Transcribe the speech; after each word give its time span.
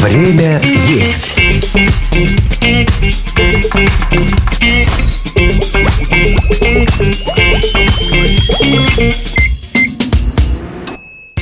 Время 0.00 0.60
есть. 0.88 1.36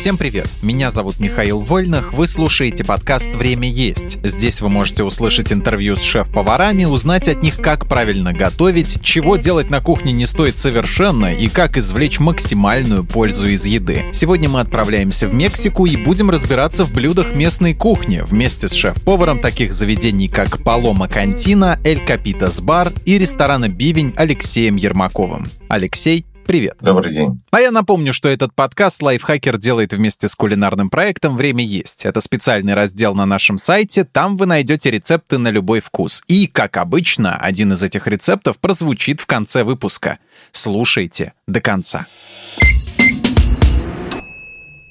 Всем 0.01 0.17
привет! 0.17 0.49
Меня 0.63 0.91
зовут 0.91 1.21
Михаил 1.21 1.59
Вольных, 1.59 2.15
вы 2.15 2.27
слушаете 2.27 2.85
подкаст 2.85 3.35
«Время 3.35 3.69
есть». 3.69 4.19
Здесь 4.25 4.63
вы 4.63 4.71
можете 4.71 5.05
услышать 5.05 5.53
интервью 5.53 5.95
с 5.95 6.03
шеф-поварами, 6.03 6.87
узнать 6.87 7.29
от 7.29 7.43
них, 7.43 7.59
как 7.59 7.87
правильно 7.87 8.33
готовить, 8.33 9.03
чего 9.03 9.37
делать 9.37 9.69
на 9.69 9.83
кухне 9.83 10.13
не 10.13 10.25
стоит 10.25 10.57
совершенно 10.57 11.35
и 11.35 11.49
как 11.49 11.77
извлечь 11.77 12.19
максимальную 12.19 13.05
пользу 13.05 13.49
из 13.49 13.67
еды. 13.67 14.07
Сегодня 14.11 14.49
мы 14.49 14.61
отправляемся 14.61 15.29
в 15.29 15.35
Мексику 15.35 15.85
и 15.85 15.99
будем 15.99 16.31
разбираться 16.31 16.87
в 16.87 16.95
блюдах 16.95 17.35
местной 17.35 17.75
кухни 17.75 18.23
вместе 18.25 18.69
с 18.69 18.73
шеф-поваром 18.73 19.39
таких 19.39 19.75
заведений, 19.75 20.29
как 20.29 20.65
Палома 20.65 21.09
Кантина, 21.09 21.79
Эль 21.85 22.01
Капитас 22.01 22.63
Бар 22.63 22.91
и 23.05 23.19
ресторана 23.19 23.69
Бивень 23.69 24.15
Алексеем 24.17 24.77
Ермаковым. 24.77 25.51
Алексей, 25.69 26.25
Привет. 26.51 26.79
Добрый 26.81 27.13
день. 27.13 27.41
А 27.53 27.61
я 27.61 27.71
напомню, 27.71 28.13
что 28.13 28.29
этот 28.29 28.53
подкаст 28.53 29.03
Лайфхакер 29.03 29.57
делает 29.57 29.93
вместе 29.93 30.27
с 30.27 30.35
кулинарным 30.35 30.91
проектом 30.91 31.37
«Время 31.37 31.63
есть». 31.65 32.05
Это 32.05 32.21
специальный 32.21 32.75
раздел 32.75 33.15
на 33.15 33.25
нашем 33.25 33.57
сайте, 33.57 34.03
там 34.03 34.37
вы 34.37 34.47
найдете 34.47 34.91
рецепты 34.91 35.39
на 35.39 35.47
любой 35.47 35.79
вкус. 35.79 36.25
И, 36.27 36.49
как 36.49 36.77
обычно, 36.77 37.37
один 37.37 37.75
из 37.75 37.85
этих 37.85 38.09
рецептов 38.09 38.59
прозвучит 38.59 39.21
в 39.21 39.27
конце 39.27 39.63
выпуска. 39.63 40.19
Слушайте 40.51 41.35
до 41.47 41.61
конца. 41.61 42.07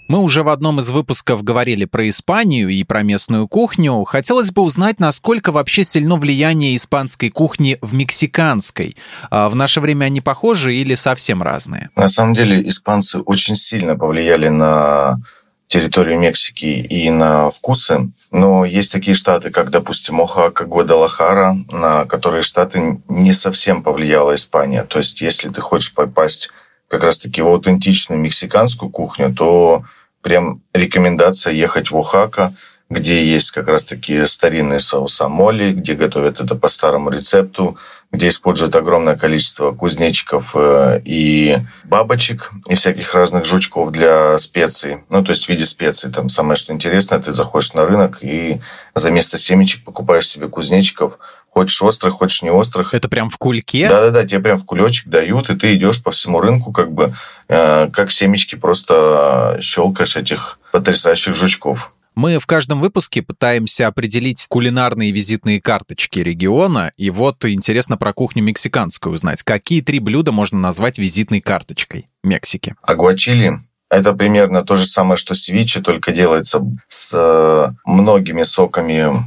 Мы 0.09 0.21
уже 0.21 0.41
в 0.41 0.49
одном 0.49 0.79
из 0.79 0.89
выпусков 0.89 1.43
говорили 1.43 1.85
про 1.85 2.09
Испанию 2.09 2.69
и 2.69 2.83
про 2.83 3.03
местную 3.03 3.47
кухню. 3.47 4.03
Хотелось 4.05 4.49
бы 4.49 4.63
узнать, 4.63 4.99
насколько 4.99 5.51
вообще 5.51 5.83
сильно 5.83 6.15
влияние 6.15 6.75
испанской 6.75 7.29
кухни 7.29 7.77
в 7.83 7.93
мексиканской. 7.93 8.97
А 9.29 9.49
в 9.49 9.55
наше 9.55 9.81
время 9.81 10.05
они 10.05 10.19
похожи 10.19 10.73
или 10.73 10.95
совсем 10.95 11.43
разные? 11.43 11.91
На 11.95 12.07
самом 12.07 12.33
деле 12.33 12.67
испанцы 12.67 13.19
очень 13.19 13.55
сильно 13.55 13.95
повлияли 13.95 14.47
на 14.47 15.19
территорию 15.67 16.17
Мексики 16.17 16.65
и 16.65 17.11
на 17.11 17.51
вкусы. 17.51 18.09
Но 18.31 18.65
есть 18.65 18.91
такие 18.91 19.13
штаты, 19.13 19.51
как, 19.51 19.69
допустим, 19.69 20.19
Охака, 20.21 20.65
Гвадалахара, 20.65 21.55
на 21.69 22.05
которые 22.05 22.41
штаты 22.41 22.99
не 23.07 23.31
совсем 23.31 23.83
повлияла 23.83 24.33
Испания. 24.33 24.83
То 24.85 24.97
есть, 24.97 25.21
если 25.21 25.49
ты 25.49 25.61
хочешь 25.61 25.93
попасть 25.93 26.49
как 26.87 27.03
раз-таки 27.03 27.43
в 27.43 27.47
аутентичную 27.47 28.19
мексиканскую 28.19 28.89
кухню, 28.89 29.31
то 29.31 29.83
прям 30.21 30.61
рекомендация 30.73 31.53
ехать 31.53 31.91
в 31.91 31.97
Ухака, 31.97 32.53
где 32.89 33.23
есть 33.23 33.51
как 33.51 33.67
раз-таки 33.67 34.25
старинные 34.25 34.79
соусамоли, 34.79 35.73
где 35.73 35.93
готовят 35.93 36.41
это 36.41 36.55
по 36.55 36.67
старому 36.67 37.11
рецепту, 37.11 37.77
где 38.11 38.29
используют 38.29 38.75
огромное 38.75 39.15
количество 39.15 39.71
кузнечиков 39.71 40.55
э, 40.55 40.99
и 41.05 41.57
бабочек, 41.83 42.49
и 42.67 42.73
всяких 42.73 43.13
разных 43.13 43.45
жучков 43.45 43.91
для 43.91 44.39
специй. 44.39 45.03
Ну, 45.09 45.23
то 45.23 45.31
есть 45.31 45.45
в 45.45 45.49
виде 45.49 45.65
специй. 45.65 46.11
Там 46.11 46.29
самое, 46.29 46.55
что 46.55 46.73
интересное, 46.73 47.19
ты 47.19 47.31
заходишь 47.31 47.73
на 47.73 47.85
рынок 47.85 48.23
и 48.23 48.59
за 48.95 49.11
место 49.11 49.37
семечек 49.37 49.83
покупаешь 49.83 50.27
себе 50.27 50.47
кузнечиков, 50.47 51.19
хочешь 51.59 51.81
острых, 51.81 52.13
хочешь 52.13 52.41
не 52.41 52.49
острых. 52.49 52.93
Это 52.93 53.09
прям 53.09 53.29
в 53.29 53.37
кульке? 53.37 53.89
Да-да-да, 53.89 54.25
тебе 54.25 54.39
прям 54.39 54.57
в 54.57 54.63
кулечек 54.63 55.07
дают, 55.09 55.49
и 55.49 55.57
ты 55.57 55.75
идешь 55.75 56.01
по 56.01 56.11
всему 56.11 56.39
рынку, 56.39 56.71
как 56.71 56.93
бы, 56.93 57.13
э, 57.49 57.89
как 57.91 58.11
семечки 58.11 58.55
просто 58.55 59.57
щелкаешь 59.59 60.15
этих 60.15 60.57
потрясающих 60.71 61.35
жучков. 61.35 61.93
Мы 62.15 62.39
в 62.39 62.45
каждом 62.45 62.79
выпуске 62.79 63.21
пытаемся 63.21 63.87
определить 63.87 64.45
кулинарные 64.47 65.11
визитные 65.11 65.61
карточки 65.61 66.19
региона, 66.19 66.91
и 66.95 67.09
вот 67.09 67.43
интересно 67.43 67.97
про 67.97 68.13
кухню 68.13 68.41
мексиканскую 68.41 69.13
узнать. 69.13 69.43
Какие 69.43 69.81
три 69.81 69.99
блюда 69.99 70.31
можно 70.31 70.59
назвать 70.59 70.97
визитной 70.97 71.41
карточкой 71.41 72.07
Мексики? 72.23 72.75
Агуачили 72.83 73.59
это 73.89 74.13
примерно 74.13 74.63
то 74.63 74.75
же 74.75 74.85
самое, 74.85 75.17
что 75.17 75.33
севиче, 75.33 75.81
только 75.81 76.11
делается 76.11 76.61
с 76.87 77.11
э, 77.13 77.71
многими 77.85 78.43
соками 78.43 79.23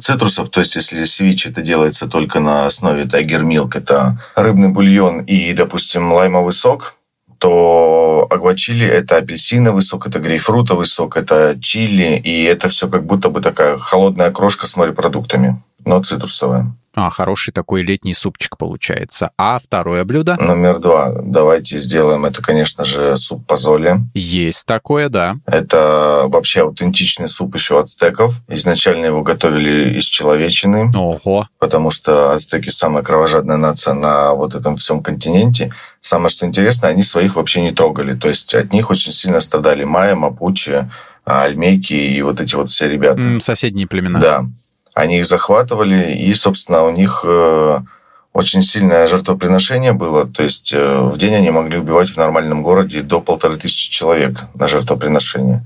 цитрусов, 0.00 0.50
то 0.50 0.60
есть 0.60 0.76
если 0.76 1.04
севиче 1.04 1.50
это 1.50 1.62
делается 1.62 2.06
только 2.06 2.40
на 2.40 2.66
основе 2.66 3.04
тайгер 3.04 3.42
милк, 3.42 3.76
это 3.76 4.18
рыбный 4.36 4.68
бульон 4.68 5.20
и, 5.20 5.52
допустим, 5.52 6.12
лаймовый 6.12 6.52
сок, 6.52 6.94
то 7.38 8.26
агвачили– 8.30 8.86
это 8.86 9.16
апельсиновый 9.16 9.82
сок, 9.82 10.06
это 10.06 10.18
грейпфрутовый 10.18 10.86
сок, 10.86 11.16
это 11.16 11.56
чили, 11.60 12.16
и 12.16 12.42
это 12.42 12.68
все 12.68 12.88
как 12.88 13.06
будто 13.06 13.30
бы 13.30 13.40
такая 13.40 13.78
холодная 13.78 14.30
крошка 14.30 14.66
с 14.66 14.76
морепродуктами, 14.76 15.62
но 15.84 16.02
цитрусовая. 16.02 16.74
А, 16.94 17.10
хороший 17.10 17.52
такой 17.52 17.82
летний 17.82 18.12
супчик 18.12 18.56
получается. 18.56 19.30
А 19.38 19.60
второе 19.60 20.02
блюдо? 20.04 20.36
Номер 20.40 20.80
два. 20.80 21.12
Давайте 21.22 21.78
сделаем 21.78 22.24
это, 22.24 22.42
конечно 22.42 22.82
же, 22.82 23.16
суп 23.16 23.46
позоли. 23.46 24.00
Есть 24.14 24.66
такое, 24.66 25.08
да. 25.08 25.36
Это 25.46 26.24
вообще 26.26 26.62
аутентичный 26.62 27.28
суп 27.28 27.54
еще 27.54 27.78
ацтеков. 27.78 28.42
Изначально 28.48 29.06
его 29.06 29.22
готовили 29.22 29.96
из 29.96 30.04
человечины. 30.06 30.90
Ого. 30.92 31.46
Потому 31.60 31.92
что 31.92 32.32
ацтеки 32.32 32.70
самая 32.70 33.04
кровожадная 33.04 33.58
нация 33.58 33.94
на 33.94 34.34
вот 34.34 34.56
этом 34.56 34.76
всем 34.76 35.00
континенте. 35.00 35.72
Самое, 36.00 36.30
что 36.30 36.46
интересно, 36.46 36.88
они 36.88 37.02
своих 37.02 37.36
вообще 37.36 37.60
не 37.60 37.70
трогали. 37.70 38.14
То 38.14 38.28
есть 38.28 38.54
от 38.56 38.72
них 38.72 38.90
очень 38.90 39.12
сильно 39.12 39.38
страдали 39.38 39.84
майя, 39.84 40.16
мапучи, 40.16 40.90
альмейки 41.24 41.92
и 41.92 42.20
вот 42.22 42.40
эти 42.40 42.56
вот 42.56 42.68
все 42.68 42.88
ребята. 42.88 43.38
Соседние 43.40 43.86
племена. 43.86 44.18
Да. 44.18 44.44
Они 44.98 45.18
их 45.18 45.26
захватывали, 45.26 46.12
и, 46.12 46.34
собственно, 46.34 46.82
у 46.82 46.90
них 46.90 47.22
э, 47.24 47.78
очень 48.32 48.62
сильное 48.62 49.06
жертвоприношение 49.06 49.92
было. 49.92 50.26
То 50.26 50.42
есть 50.42 50.72
э, 50.72 51.02
в 51.02 51.16
день 51.18 51.36
они 51.36 51.50
могли 51.50 51.78
убивать 51.78 52.08
в 52.08 52.16
нормальном 52.16 52.64
городе 52.64 53.02
до 53.02 53.20
полторы 53.20 53.56
тысячи 53.58 53.92
человек 53.92 54.38
на 54.54 54.66
жертвоприношение. 54.66 55.64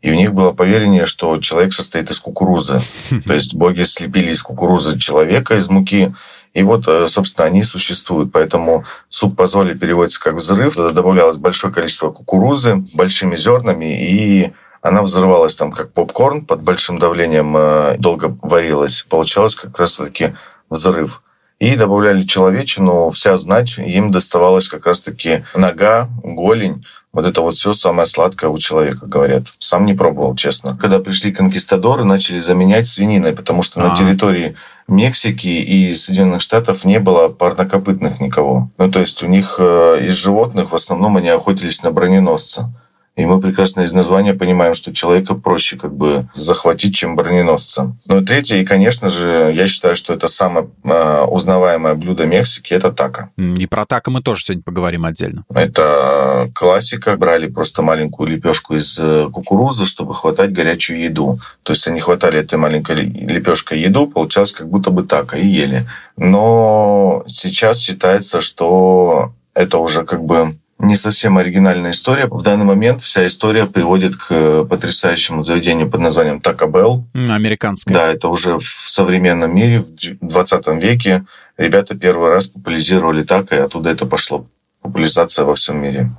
И 0.00 0.12
у 0.12 0.14
них 0.14 0.32
было 0.32 0.52
поверение, 0.52 1.06
что 1.06 1.38
человек 1.38 1.72
состоит 1.72 2.08
из 2.12 2.20
кукурузы. 2.20 2.80
То 3.26 3.34
есть 3.34 3.56
боги 3.56 3.82
слепили 3.82 4.30
из 4.30 4.44
кукурузы 4.44 4.96
человека, 4.96 5.56
из 5.56 5.68
муки. 5.68 6.14
И 6.54 6.62
вот, 6.62 6.86
э, 6.86 7.08
собственно, 7.08 7.48
они 7.48 7.64
существуют. 7.64 8.30
Поэтому 8.30 8.84
суп 9.08 9.36
позоли 9.36 9.74
переводится 9.74 10.20
как 10.20 10.34
взрыв. 10.34 10.76
Туда 10.76 10.92
добавлялось 10.92 11.36
большое 11.36 11.74
количество 11.74 12.12
кукурузы 12.12 12.76
большими 12.94 13.34
зернами 13.34 14.08
и 14.08 14.52
она 14.88 15.02
взрывалась 15.02 15.56
там 15.56 15.70
как 15.70 15.92
попкорн 15.92 16.44
под 16.44 16.62
большим 16.62 16.98
давлением, 16.98 17.56
э, 17.56 17.96
долго 17.98 18.36
варилась. 18.42 19.04
Получалось 19.08 19.54
как 19.54 19.78
раз-таки 19.78 20.34
взрыв. 20.70 21.22
И 21.58 21.74
добавляли 21.74 22.22
человечину, 22.22 23.10
вся 23.10 23.36
знать, 23.36 23.78
им 23.78 24.12
доставалась 24.12 24.68
как 24.68 24.86
раз-таки 24.86 25.44
нога, 25.56 26.08
голень, 26.22 26.82
вот 27.12 27.26
это 27.26 27.40
вот 27.40 27.56
все 27.56 27.72
самое 27.72 28.06
сладкое 28.06 28.48
у 28.48 28.58
человека, 28.58 29.06
говорят. 29.06 29.44
Сам 29.58 29.86
не 29.86 29.94
пробовал, 29.94 30.36
честно. 30.36 30.78
Когда 30.80 31.00
пришли 31.00 31.32
конкистадоры, 31.32 32.04
начали 32.04 32.38
заменять 32.38 32.86
свининой, 32.86 33.32
потому 33.32 33.62
что 33.62 33.80
А-а-а. 33.80 33.90
на 33.90 33.96
территории 33.96 34.56
Мексики 34.86 35.48
и 35.48 35.94
Соединенных 35.94 36.40
Штатов 36.40 36.84
не 36.84 37.00
было 37.00 37.28
парнокопытных 37.28 38.20
никого. 38.20 38.70
Ну, 38.78 38.90
то 38.90 39.00
есть 39.00 39.22
у 39.22 39.26
них 39.26 39.56
э, 39.58 40.00
из 40.04 40.12
животных 40.12 40.70
в 40.70 40.74
основном 40.74 41.16
они 41.16 41.28
охотились 41.28 41.82
на 41.82 41.90
броненосца. 41.90 42.72
И 43.18 43.26
мы 43.26 43.40
прекрасно 43.40 43.80
из 43.80 43.92
названия 43.92 44.32
понимаем, 44.32 44.74
что 44.74 44.94
человека 44.94 45.34
проще 45.34 45.76
как 45.76 45.92
бы 45.92 46.28
захватить, 46.34 46.94
чем 46.94 47.16
броненосца. 47.16 47.96
Ну 48.06 48.20
и 48.20 48.24
третье, 48.24 48.58
и, 48.58 48.64
конечно 48.64 49.08
же, 49.08 49.52
я 49.52 49.66
считаю, 49.66 49.96
что 49.96 50.14
это 50.14 50.28
самое 50.28 50.68
э, 50.84 51.24
узнаваемое 51.24 51.94
блюдо 51.94 52.26
Мексики, 52.26 52.72
это 52.72 52.92
тако. 52.92 53.30
И 53.36 53.66
про 53.66 53.86
тако 53.86 54.12
мы 54.12 54.22
тоже 54.22 54.44
сегодня 54.44 54.62
поговорим 54.62 55.04
отдельно. 55.04 55.44
Это 55.52 56.48
классика. 56.54 57.16
Брали 57.16 57.48
просто 57.48 57.82
маленькую 57.82 58.28
лепешку 58.28 58.76
из 58.76 58.96
э, 59.00 59.28
кукурузы, 59.32 59.84
чтобы 59.84 60.14
хватать 60.14 60.52
горячую 60.52 61.00
еду. 61.00 61.40
То 61.64 61.72
есть 61.72 61.88
они 61.88 61.98
хватали 61.98 62.38
этой 62.38 62.56
маленькой 62.56 62.94
лепешкой 62.94 63.80
еду, 63.80 64.06
получалось 64.06 64.52
как 64.52 64.68
будто 64.68 64.90
бы 64.92 65.02
тако, 65.02 65.36
и 65.36 65.44
ели. 65.44 65.88
Но 66.16 67.24
сейчас 67.26 67.80
считается, 67.80 68.40
что 68.40 69.32
это 69.54 69.78
уже 69.78 70.04
как 70.04 70.22
бы 70.22 70.54
не 70.78 70.96
совсем 70.96 71.38
оригинальная 71.38 71.90
история. 71.90 72.26
В 72.26 72.42
данный 72.42 72.64
момент 72.64 73.02
вся 73.02 73.26
история 73.26 73.66
приводит 73.66 74.16
к 74.16 74.26
э, 74.30 74.66
потрясающему 74.68 75.42
заведению 75.42 75.90
под 75.90 76.00
названием 76.00 76.38
Taco 76.38 76.70
Bell. 76.70 77.02
Американское. 77.30 77.94
Да, 77.94 78.12
это 78.12 78.28
уже 78.28 78.58
в 78.58 78.62
современном 78.62 79.54
мире, 79.54 79.80
в 79.80 80.26
20 80.26 80.82
веке. 80.82 81.24
Ребята 81.56 81.96
первый 81.96 82.30
раз 82.30 82.46
популяризировали 82.46 83.24
тако, 83.24 83.56
и 83.56 83.58
оттуда 83.58 83.90
это 83.90 84.06
пошло. 84.06 84.46
Популяризация 84.80 85.44
во 85.44 85.54
всем 85.54 85.82
мире. 85.82 86.10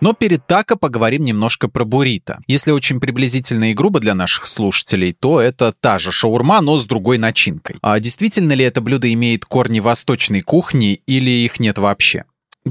Но 0.00 0.14
перед 0.14 0.46
тако 0.46 0.76
поговорим 0.76 1.24
немножко 1.24 1.68
про 1.68 1.84
буррито. 1.84 2.40
Если 2.46 2.70
очень 2.70 3.00
приблизительно 3.00 3.70
и 3.70 3.74
грубо 3.74 4.00
для 4.00 4.14
наших 4.14 4.46
слушателей, 4.46 5.12
то 5.12 5.40
это 5.40 5.72
та 5.78 5.98
же 5.98 6.10
шаурма, 6.10 6.60
но 6.60 6.78
с 6.78 6.86
другой 6.86 7.18
начинкой. 7.18 7.76
А 7.82 8.00
действительно 8.00 8.52
ли 8.52 8.64
это 8.64 8.80
блюдо 8.80 9.12
имеет 9.12 9.44
корни 9.44 9.80
восточной 9.80 10.40
кухни 10.40 10.94
или 11.06 11.30
их 11.30 11.60
нет 11.60 11.78
вообще? 11.78 12.24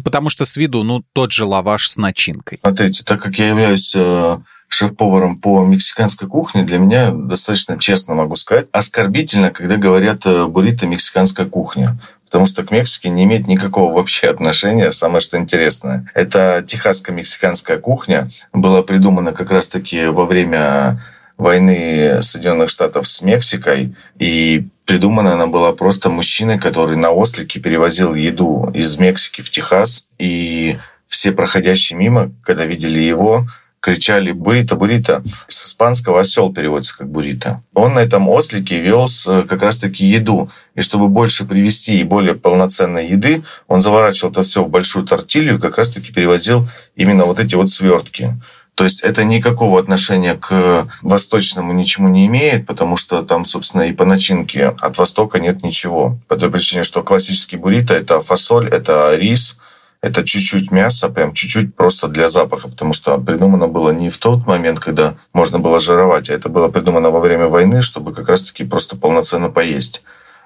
Потому 0.03 0.29
что 0.29 0.45
с 0.45 0.55
виду, 0.57 0.83
ну, 0.83 1.03
тот 1.13 1.31
же 1.31 1.45
лаваш 1.45 1.89
с 1.89 1.97
начинкой. 1.97 2.59
Смотрите, 2.61 3.03
так 3.03 3.21
как 3.21 3.37
я 3.39 3.49
являюсь 3.49 3.93
э, 3.95 4.37
шеф-поваром 4.67 5.39
по 5.39 5.65
мексиканской 5.65 6.27
кухне, 6.27 6.63
для 6.63 6.77
меня 6.77 7.11
достаточно 7.11 7.77
честно 7.79 8.13
могу 8.13 8.35
сказать, 8.35 8.67
оскорбительно, 8.71 9.49
когда 9.49 9.77
говорят 9.77 10.25
э, 10.25 10.45
буррито 10.45 10.85
мексиканская 10.85 11.47
кухня. 11.47 11.97
Потому 12.29 12.45
что 12.45 12.63
к 12.63 12.69
Мексике 12.69 13.09
не 13.09 13.23
имеет 13.23 13.47
никакого 13.47 13.91
вообще 13.91 14.27
отношения. 14.27 14.91
Самое 14.91 15.19
что 15.19 15.37
интересное. 15.37 16.05
Это 16.13 16.63
техасско-мексиканская 16.65 17.79
кухня. 17.79 18.27
Была 18.53 18.83
придумана 18.83 19.33
как 19.33 19.49
раз-таки 19.49 20.05
во 20.05 20.25
время 20.25 21.01
войны 21.37 22.21
Соединенных 22.21 22.69
Штатов 22.69 23.07
с 23.07 23.23
Мексикой. 23.23 23.95
И 24.19 24.67
придумана 24.85 25.33
она 25.33 25.47
была 25.47 25.71
просто 25.73 26.09
мужчиной, 26.09 26.59
который 26.59 26.97
на 26.97 27.09
ослике 27.09 27.59
перевозил 27.59 28.13
еду 28.13 28.69
из 28.75 28.97
Мексики 28.97 29.41
в 29.41 29.49
Техас. 29.49 30.05
И 30.19 30.77
все 31.07 31.31
проходящие 31.31 31.97
мимо, 31.97 32.31
когда 32.43 32.65
видели 32.65 32.99
его, 32.99 33.47
кричали 33.79 34.31
«Бурито, 34.31 34.75
бурито». 34.75 35.23
С 35.47 35.67
испанского 35.67 36.21
«осел» 36.21 36.53
переводится 36.53 36.97
как 36.97 37.09
«бурито». 37.09 37.63
Он 37.73 37.93
на 37.93 37.99
этом 37.99 38.27
ослике 38.27 38.79
вез 38.79 39.27
э, 39.27 39.43
как 39.43 39.61
раз-таки 39.61 40.05
еду. 40.05 40.49
И 40.75 40.81
чтобы 40.81 41.07
больше 41.07 41.45
привезти 41.45 41.99
и 41.99 42.03
более 42.03 42.35
полноценной 42.35 43.07
еды, 43.07 43.43
он 43.67 43.79
заворачивал 43.79 44.31
это 44.31 44.43
все 44.43 44.63
в 44.63 44.69
большую 44.69 45.05
тортилью 45.05 45.55
и 45.55 45.59
как 45.59 45.77
раз-таки 45.77 46.11
перевозил 46.11 46.67
именно 46.95 47.25
вот 47.25 47.39
эти 47.39 47.55
вот 47.55 47.69
свертки. 47.69 48.39
То 48.75 48.85
есть 48.85 49.01
это 49.01 49.25
никакого 49.25 49.77
отношения 49.77 50.35
к 50.35 50.87
восточному 51.01 51.73
ничему 51.73 52.07
не 52.07 52.27
имеет, 52.27 52.65
потому 52.65 52.95
что 52.95 53.23
там, 53.23 53.43
собственно, 53.43 53.81
и 53.81 53.91
по 53.91 54.05
начинке 54.05 54.67
от 54.67 54.97
Востока 54.97 55.39
нет 55.39 55.63
ничего. 55.63 56.17
По 56.29 56.37
той 56.37 56.49
причине, 56.49 56.83
что 56.83 57.03
классический 57.03 57.57
буррито– 57.57 57.93
это 57.95 58.21
фасоль, 58.21 58.69
это 58.69 59.15
рис– 59.17 59.57
это 60.01 60.23
чуть-чуть 60.23 60.71
мяса, 60.71 61.09
прям 61.09 61.33
чуть-чуть 61.33 61.75
просто 61.75 62.07
для 62.07 62.29
запаха, 62.29 62.69
потому 62.69 62.93
что 62.93 63.17
придумано 63.17 63.67
было 63.67 63.91
не 63.91 64.09
в 64.09 64.17
тот 64.17 64.47
момент, 64.47 64.79
когда 64.79 65.15
можно 65.33 65.59
было 65.59 65.79
жировать, 65.79 66.29
а 66.29 66.33
это 66.33 66.47
было 66.47 66.69
придумано 66.69 67.09
во 67.09 67.19
время 67.19 67.47
войны, 67.47 67.81
чтобы 67.81 68.13
как 68.13 68.29
раз-таки 68.29 68.63
просто 68.63 68.95
полноценно 68.95 69.49
поесть. 69.49 70.01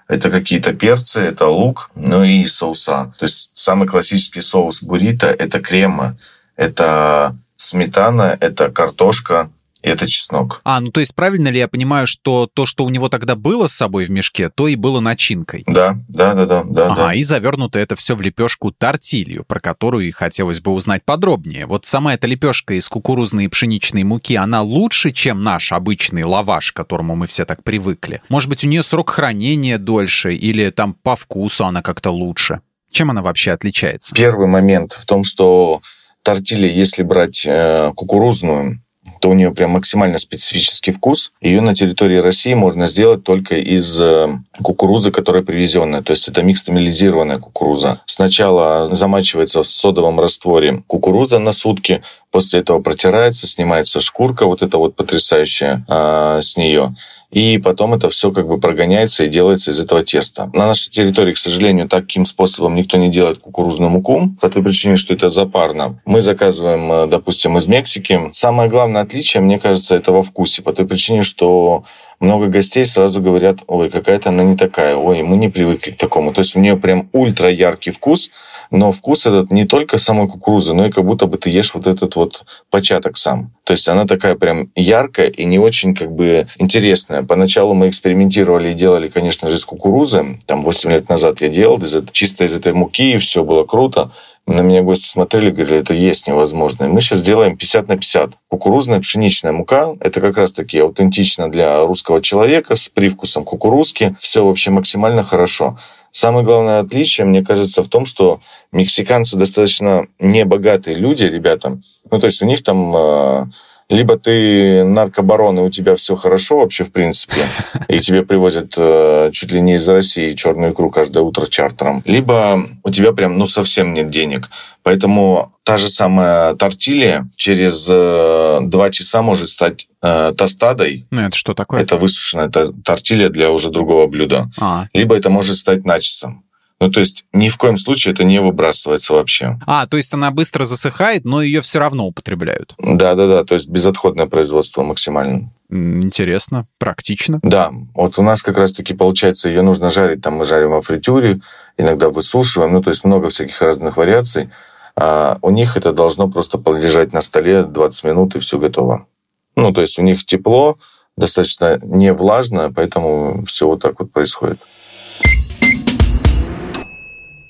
Это 0.08 0.30
какие-то 0.30 0.74
перцы, 0.74 1.20
это 1.22 1.48
лук, 1.48 1.92
ну 1.96 2.24
и 2.24 2.46
соуса. 2.46 3.14
То 3.20 3.26
есть 3.26 3.52
самый 3.54 3.88
классический 3.88 4.42
соус 4.42 4.84
буррито– 4.84 5.28
это 5.40 5.60
крема, 5.60 6.18
это 6.56 7.36
сметана, 7.56 8.36
это 8.40 8.72
картошка, 8.72 9.50
это 9.84 10.08
чеснок. 10.08 10.62
А, 10.64 10.80
ну 10.80 10.92
то 10.92 11.02
есть 11.02 11.14
правильно 11.14 11.50
ли 11.50 11.60
я 11.60 11.68
понимаю, 11.68 12.08
что 12.08 12.50
то, 12.52 12.66
что 12.66 12.86
у 12.86 12.90
него 12.90 13.10
тогда 13.10 13.36
было 13.36 13.68
с 13.68 13.74
собой 13.74 14.06
в 14.06 14.12
мешке, 14.12 14.50
то 14.50 14.68
и 14.68 14.76
было 14.76 15.00
начинкой? 15.00 15.64
Да, 15.68 15.98
да, 16.08 16.34
да, 16.34 16.46
да, 16.46 16.64
да. 16.66 16.86
Ага, 16.88 17.08
да. 17.08 17.14
и 17.14 17.22
завернуто 17.24 17.80
это 17.80 17.96
все 17.96 18.16
в 18.16 18.22
лепешку 18.22 18.72
тортилью, 18.72 19.44
про 19.46 19.60
которую 19.60 20.08
и 20.08 20.12
хотелось 20.12 20.62
бы 20.62 20.72
узнать 20.72 21.04
подробнее. 21.04 21.66
Вот 21.66 21.86
сама 21.86 22.14
эта 22.14 22.28
лепешка 22.28 22.74
из 22.74 22.88
кукурузной 22.88 23.46
и 23.46 23.48
пшеничной 23.50 24.04
муки, 24.04 24.36
она 24.36 24.62
лучше, 24.62 25.12
чем 25.12 25.42
наш 25.42 25.72
обычный 25.72 26.24
лаваш, 26.24 26.72
к 26.72 26.76
которому 26.76 27.16
мы 27.16 27.28
все 27.28 27.46
так 27.46 27.64
привыкли? 27.64 28.22
Может 28.30 28.50
быть, 28.50 28.64
у 28.64 28.68
нее 28.68 28.84
срок 28.84 29.10
хранения 29.10 29.78
дольше, 29.78 30.34
или 30.34 30.70
там 30.70 30.94
по 30.94 31.16
вкусу 31.16 31.66
она 31.66 31.82
как-то 31.82 32.12
лучше? 32.12 32.62
Чем 32.92 33.10
она 33.10 33.22
вообще 33.22 33.52
отличается? 33.52 34.16
Первый 34.16 34.48
момент 34.48 34.94
в 34.94 35.06
том, 35.06 35.24
что 35.24 35.82
тортилья, 36.22 36.72
если 36.72 37.04
брать 37.04 37.44
э, 37.46 37.92
кукурузную, 37.96 38.83
то 39.24 39.30
у 39.30 39.34
нее 39.34 39.52
прям 39.52 39.70
максимально 39.70 40.18
специфический 40.18 40.92
вкус. 40.92 41.32
Ее 41.40 41.62
на 41.62 41.74
территории 41.74 42.18
России 42.18 42.54
можно 42.56 42.88
сделать 42.88 43.24
только 43.24 43.56
из 43.56 44.02
э, 44.02 44.28
кукурузы, 44.62 45.12
которая 45.12 45.44
привезенная. 45.44 46.02
То 46.02 46.12
есть 46.12 46.28
это 46.28 46.44
микстамилизированная 46.44 47.38
кукуруза. 47.38 48.02
Сначала 48.06 48.94
замачивается 48.94 49.64
в 49.64 49.68
содовом 49.70 50.20
растворе 50.20 50.84
кукуруза 50.88 51.40
на 51.40 51.54
сутки, 51.54 52.04
после 52.32 52.60
этого 52.60 52.82
протирается, 52.82 53.48
снимается 53.48 54.02
шкурка, 54.02 54.46
вот 54.46 54.62
эта 54.62 54.78
вот 54.78 54.98
потрясающая 54.98 55.86
а, 55.88 56.42
с 56.42 56.58
нее 56.58 56.94
и 57.34 57.58
потом 57.58 57.94
это 57.96 58.10
все 58.10 58.32
как 58.32 58.48
бы 58.48 58.60
прогоняется 58.60 59.26
и 59.26 59.28
делается 59.28 59.72
из 59.72 59.80
этого 59.80 60.04
теста. 60.04 60.50
На 60.54 60.68
нашей 60.68 60.92
территории, 60.92 61.34
к 61.34 61.38
сожалению, 61.38 61.90
таким 61.90 62.26
способом 62.26 62.76
никто 62.76 62.98
не 62.98 63.10
делает 63.10 63.40
кукурузную 63.40 63.90
муку, 63.90 64.30
по 64.40 64.50
той 64.50 64.64
причине, 64.64 64.96
что 64.96 65.14
это 65.14 65.30
запарно. 65.30 66.00
Мы 66.06 66.22
заказываем, 66.22 66.92
э, 66.92 67.08
допустим, 67.08 67.58
из 67.58 67.68
Мексики. 67.68 68.20
Самое 68.34 68.70
главное 68.70 69.02
отличие, 69.02 69.42
мне 69.42 69.60
кажется, 69.60 69.96
это 69.96 70.12
во 70.12 70.22
вкусе, 70.22 70.62
по 70.62 70.74
той 70.74 70.86
причине, 70.86 71.24
что 71.24 71.84
много 72.24 72.48
гостей 72.48 72.86
сразу 72.86 73.22
говорят, 73.22 73.60
ой, 73.68 73.90
какая-то 73.90 74.30
она 74.30 74.44
не 74.44 74.56
такая, 74.56 74.96
ой, 74.96 75.22
мы 75.24 75.36
не 75.36 75.50
привыкли 75.50 75.92
к 75.92 75.98
такому. 75.98 76.34
То 76.34 76.40
есть 76.40 76.56
у 76.56 76.60
нее 76.60 76.78
прям 76.78 77.10
ультра 77.12 77.52
яркий 77.52 77.92
вкус, 77.92 78.32
но 78.72 78.92
вкус 78.92 79.26
этот 79.26 79.52
не 79.52 79.66
только 79.66 79.98
самой 79.98 80.30
кукурузы, 80.30 80.74
но 80.74 80.88
и 80.88 80.92
как 80.92 81.06
будто 81.06 81.28
бы 81.28 81.38
ты 81.38 81.50
ешь 81.50 81.74
вот 81.76 81.86
этот 81.86 82.16
вот 82.16 82.46
початок 82.72 83.18
сам. 83.18 83.52
То 83.66 83.72
есть 83.72 83.88
она 83.90 84.06
такая 84.06 84.36
прям 84.36 84.70
яркая 84.74 85.28
и 85.28 85.44
не 85.44 85.60
очень 85.60 85.94
как 85.94 86.12
бы 86.12 86.48
интересная. 86.58 87.24
Поначалу 87.24 87.74
мы 87.74 87.90
экспериментировали 87.90 88.72
и 88.72 88.74
делали, 88.74 89.10
конечно 89.10 89.50
же, 89.50 89.56
из 89.56 89.66
кукурузы. 89.66 90.40
Там 90.46 90.64
8 90.64 90.92
лет 90.92 91.10
назад 91.10 91.42
я 91.42 91.50
делал 91.50 91.78
из, 91.84 91.96
чисто 92.14 92.46
из 92.46 92.56
этой 92.58 92.74
муки, 92.74 93.14
и 93.14 93.18
все 93.18 93.44
было 93.44 93.66
круто. 93.66 94.12
На 94.46 94.60
меня 94.60 94.82
гости 94.82 95.08
смотрели, 95.08 95.52
говорили, 95.52 95.80
это 95.80 95.94
есть 95.94 96.28
невозможно. 96.28 96.84
И 96.84 96.88
мы 96.88 97.00
сейчас 97.00 97.22
делаем 97.22 97.56
50 97.56 97.88
на 97.88 97.96
50. 97.96 98.32
Кукурузная 98.50 99.00
пшеничная 99.00 99.54
мука– 99.54 99.96
это 100.02 100.20
как 100.20 100.38
раз-таки 100.38 100.80
аутентично 100.80 101.50
для 101.50 101.86
русского 101.86 102.22
человека 102.22 102.76
с 102.76 102.90
привкусом 102.90 103.46
кукурузки. 103.46 104.16
Все 104.20 104.46
вообще 104.46 104.70
максимально 104.70 105.24
хорошо. 105.24 105.78
Самое 106.12 106.46
главное 106.46 106.82
отличие, 106.82 107.26
мне 107.26 107.42
кажется, 107.42 107.84
в 107.84 107.88
том, 107.88 108.06
что 108.06 108.42
мексиканцы 108.74 109.38
достаточно 109.38 110.08
небогатые 110.20 110.98
люди, 110.98 111.24
ребята. 111.24 111.80
Ну, 112.12 112.20
то 112.20 112.28
есть 112.28 112.42
у 112.42 112.46
них 112.46 112.64
там 112.64 112.94
э, 112.96 113.46
либо 113.94 114.18
ты 114.18 114.84
наркобарон, 114.84 115.60
и 115.60 115.62
у 115.62 115.70
тебя 115.70 115.96
все 115.96 116.16
хорошо 116.16 116.58
вообще, 116.58 116.84
в 116.84 116.92
принципе, 116.92 117.42
и 117.88 118.00
тебе 118.00 118.24
привозят 118.24 118.74
э, 118.76 119.30
чуть 119.32 119.52
ли 119.52 119.62
не 119.62 119.76
из 119.76 119.88
России 119.88 120.34
черную 120.34 120.74
икру 120.74 120.90
каждое 120.90 121.22
утро 121.22 121.46
чартером, 121.46 122.02
либо 122.06 122.66
у 122.84 122.90
тебя 122.90 123.12
прям, 123.12 123.38
ну, 123.38 123.46
совсем 123.46 123.94
нет 123.94 124.10
денег. 124.10 124.50
Поэтому 124.82 125.52
та 125.64 125.78
же 125.78 125.90
самая 125.90 126.56
тортилья 126.56 127.26
через 127.38 127.88
э, 127.90 128.60
два 128.64 128.90
часа 128.90 129.22
может 129.22 129.50
стать 129.50 129.88
э, 130.02 130.34
тостадой. 130.38 131.06
Ну, 131.12 131.22
это 131.22 131.38
что 131.38 131.54
такое? 131.54 131.82
Это 131.82 131.96
высушенная 131.96 132.50
тортилья 132.50 133.30
для 133.30 133.52
уже 133.52 133.70
другого 133.70 134.08
блюда. 134.08 134.50
А. 134.60 134.88
Либо 134.94 135.16
это 135.16 135.30
может 135.30 135.56
стать 135.56 135.86
начисом. 135.86 136.44
Ну, 136.84 136.92
то 136.92 137.00
есть 137.00 137.26
ни 137.32 137.48
в 137.48 137.56
коем 137.56 137.78
случае 137.78 138.14
это 138.14 138.26
не 138.26 138.40
выбрасывается 138.40 139.14
вообще. 139.14 139.58
А, 139.66 139.88
то 139.88 139.96
есть 139.96 140.14
она 140.14 140.32
быстро 140.32 140.66
засыхает, 140.66 141.24
но 141.24 141.42
ее 141.42 141.62
все 141.62 141.80
равно 141.80 142.06
употребляют? 142.06 142.76
Да-да-да, 142.78 143.46
то 143.46 143.54
есть 143.54 143.70
безотходное 143.70 144.26
производство 144.26 144.84
максимально. 144.84 145.50
Интересно, 145.70 146.68
практично. 146.80 147.40
Да, 147.42 147.72
вот 147.94 148.20
у 148.20 148.22
нас 148.22 148.44
как 148.44 148.58
раз-таки 148.58 148.94
получается, 148.94 149.48
ее 149.48 149.62
нужно 149.62 149.90
жарить, 149.90 150.22
там 150.22 150.34
мы 150.34 150.44
жарим 150.44 150.72
во 150.72 150.82
фритюре, 150.82 151.40
иногда 151.78 152.10
высушиваем, 152.10 152.74
ну, 152.74 152.82
то 152.82 152.90
есть 152.90 153.06
много 153.06 153.30
всяких 153.30 153.62
разных 153.62 153.96
вариаций. 153.96 154.50
А 154.98 155.38
у 155.42 155.52
них 155.52 155.78
это 155.78 155.94
должно 155.94 156.30
просто 156.30 156.58
полежать 156.58 157.14
на 157.14 157.22
столе 157.22 157.64
20 157.64 158.04
минут, 158.04 158.36
и 158.36 158.40
все 158.40 158.60
готово. 158.60 159.08
Ну, 159.56 159.72
то 159.72 159.80
есть 159.80 159.98
у 160.00 160.02
них 160.02 160.26
тепло, 160.26 160.78
достаточно 161.16 161.80
не 161.82 162.12
влажно, 162.12 162.74
поэтому 162.76 163.46
все 163.46 163.68
вот 163.68 163.82
так 163.82 164.02
вот 164.02 164.12
происходит. 164.12 164.60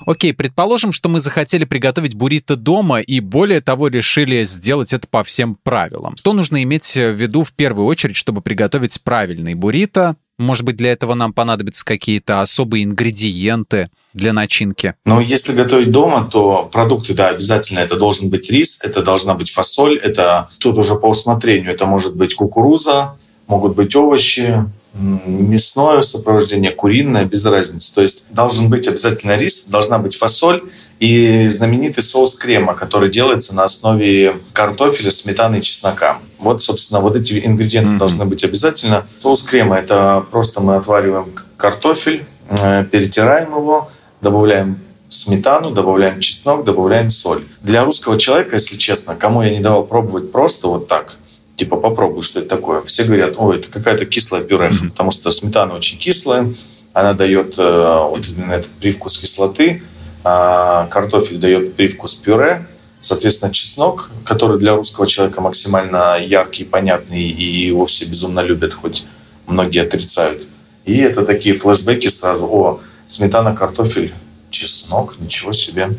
Окей, 0.06 0.34
предположим, 0.34 0.92
что 0.92 1.10
мы 1.10 1.20
захотели 1.20 1.66
приготовить 1.66 2.16
буррито 2.16 2.56
дома 2.56 3.00
и 3.00 3.20
более 3.20 3.62
того 3.62 3.88
решили 3.88 4.44
сделать 4.44 4.94
это 4.94 5.08
по 5.08 5.24
всем 5.24 5.58
правилам. 5.64 6.18
Что 6.18 6.34
нужно 6.34 6.62
иметь 6.64 6.96
в 6.96 7.12
виду 7.12 7.44
в 7.44 7.54
первую 7.54 7.88
очередь, 7.88 8.16
чтобы 8.16 8.42
приготовить 8.42 9.02
правильный 9.04 9.54
буррито? 9.54 10.16
Может 10.40 10.66
быть, 10.66 10.78
для 10.78 10.92
этого 10.92 11.14
нам 11.14 11.32
понадобятся 11.32 11.86
какие-то 11.86 12.42
особые 12.42 12.86
ингредиенты 12.86 13.88
для 14.14 14.34
начинки? 14.34 14.96
Но 15.06 15.22
если 15.22 15.54
готовить 15.54 15.92
дома, 15.92 16.28
то 16.30 16.70
продукты, 16.72 17.14
да, 17.14 17.30
обязательно. 17.30 17.80
Это 17.80 17.98
должен 17.98 18.30
быть 18.30 18.50
рис, 18.50 18.80
это 18.84 19.04
должна 19.04 19.36
быть 19.36 19.52
фасоль, 19.52 19.98
это 19.98 20.50
тут 20.60 20.78
уже 20.78 20.96
по 20.96 21.06
усмотрению. 21.06 21.72
Это 21.72 21.86
может 21.86 22.16
быть 22.16 22.34
кукуруза, 22.34 23.16
могут 23.48 23.76
быть 23.76 23.96
овощи, 23.96 24.66
мясное 24.94 26.02
сопровождение, 26.02 26.72
куриное, 26.72 27.26
без 27.26 27.46
разницы. 27.46 27.94
То 27.94 28.02
есть 28.02 28.26
должен 28.30 28.70
быть 28.70 28.88
обязательно 28.88 29.36
рис, 29.36 29.66
должна 29.68 29.98
быть 29.98 30.16
фасоль 30.16 30.64
и 31.00 31.48
знаменитый 31.48 32.04
соус 32.04 32.36
крема, 32.36 32.76
который 32.76 33.10
делается 33.10 33.56
на 33.56 33.64
основе 33.64 34.38
картофеля, 34.54 35.10
сметаны 35.10 35.58
и 35.58 35.62
чеснока. 35.62 36.20
Вот, 36.38 36.62
собственно, 36.62 37.00
вот 37.00 37.16
эти 37.16 37.44
ингредиенты 37.44 37.94
mm-hmm. 37.94 37.98
должны 37.98 38.26
быть 38.26 38.44
обязательно. 38.44 39.08
Соус 39.18 39.42
крема– 39.42 39.78
это 39.80 40.26
просто 40.32 40.62
мы 40.62 40.76
отвариваем 40.76 41.34
картофель, 41.58 42.26
э, 42.50 42.86
перетираем 42.86 43.56
его, 43.56 43.90
добавляем 44.22 44.80
сметану, 45.10 45.72
добавляем 45.72 46.20
чеснок, 46.20 46.64
добавляем 46.66 47.10
соль. 47.10 47.46
Для 47.62 47.84
русского 47.84 48.20
человека, 48.20 48.56
если 48.56 48.78
честно, 48.78 49.16
кому 49.16 49.42
я 49.44 49.52
не 49.52 49.60
давал 49.60 49.86
пробовать 49.86 50.32
просто 50.32 50.68
вот 50.68 50.88
так, 50.88 51.18
типа 51.56 51.78
попробуй, 51.78 52.24
что 52.24 52.40
это 52.40 52.50
такое. 52.50 52.82
Все 52.84 53.04
говорят, 53.04 53.36
ой, 53.38 53.58
это 53.58 53.70
какая-то 53.70 54.06
кислая 54.06 54.44
пюре, 54.44 54.68
mm-hmm. 54.68 54.90
потому 54.90 55.12
что 55.12 55.30
сметана 55.30 55.76
очень 55.76 55.98
кислая, 55.98 56.54
она 56.94 57.14
дает 57.14 57.56
э, 57.58 58.08
вот 58.10 58.28
именно 58.30 58.54
этот 58.54 58.72
привкус 58.72 59.18
кислоты. 59.18 59.82
а, 60.24 60.88
картофель 60.88 61.38
дает 61.38 61.76
привкус 61.76 62.14
пюре, 62.14 62.68
соответственно, 63.02 63.52
чеснок, 63.52 64.10
который 64.26 64.58
для 64.58 64.76
русского 64.76 65.06
человека 65.06 65.42
максимально 65.42 66.18
яркий, 66.20 66.64
понятный 66.64 67.24
и 67.24 67.68
его 67.68 67.86
все 67.86 68.06
безумно 68.06 68.40
любят, 68.40 68.74
хоть 68.74 69.06
многие 69.48 69.82
отрицают. 69.82 70.48
И 70.86 70.98
это 70.98 71.26
такие 71.26 71.56
флешбеки 71.56 72.08
сразу. 72.08 72.46
О, 72.46 72.80
сметана, 73.06 73.56
картофель, 73.56 74.14
чеснок, 74.50 75.20
ничего 75.20 75.52
себе 75.52 75.90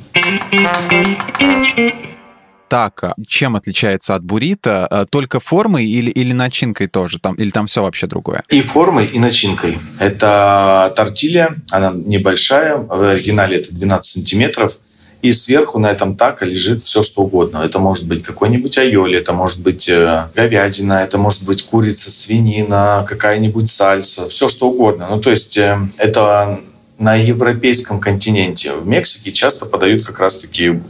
така 2.68 3.14
чем 3.26 3.56
отличается 3.56 4.14
от 4.14 4.24
буррито? 4.24 4.86
Э, 4.90 5.06
только 5.08 5.40
формой 5.40 5.86
или, 5.86 6.10
или 6.10 6.32
начинкой 6.32 6.86
тоже? 6.88 7.18
Там, 7.18 7.34
или 7.34 7.50
там 7.50 7.66
все 7.66 7.82
вообще 7.82 8.06
другое? 8.06 8.42
И 8.48 8.60
формой, 8.60 9.06
и 9.06 9.18
начинкой. 9.18 9.78
Это 9.98 10.92
тортилья, 10.96 11.54
она 11.70 11.92
небольшая, 11.94 12.76
в 12.76 13.02
оригинале 13.12 13.58
это 13.58 13.74
12 13.74 14.12
сантиметров, 14.12 14.78
и 15.24 15.32
сверху 15.32 15.78
на 15.78 15.90
этом 15.90 16.16
тако 16.16 16.44
лежит 16.44 16.82
все, 16.82 17.02
что 17.02 17.22
угодно. 17.22 17.62
Это 17.64 17.78
может 17.78 18.06
быть 18.06 18.22
какой-нибудь 18.22 18.76
айоли, 18.76 19.18
это 19.18 19.32
может 19.32 19.62
быть 19.62 19.88
э, 19.88 20.26
говядина, 20.34 21.02
это 21.02 21.16
может 21.16 21.46
быть 21.46 21.62
курица, 21.62 22.12
свинина, 22.12 23.06
какая-нибудь 23.08 23.70
сальса, 23.70 24.28
все, 24.28 24.50
что 24.50 24.68
угодно. 24.68 25.06
Ну, 25.08 25.20
то 25.20 25.30
есть 25.30 25.56
э, 25.56 25.78
это 25.96 26.60
на 26.98 27.14
европейском 27.14 28.00
континенте. 28.00 28.74
В 28.74 28.86
Мексике 28.86 29.32
часто 29.32 29.64
подают 29.64 30.04
как 30.04 30.20
раз-таки 30.20 30.82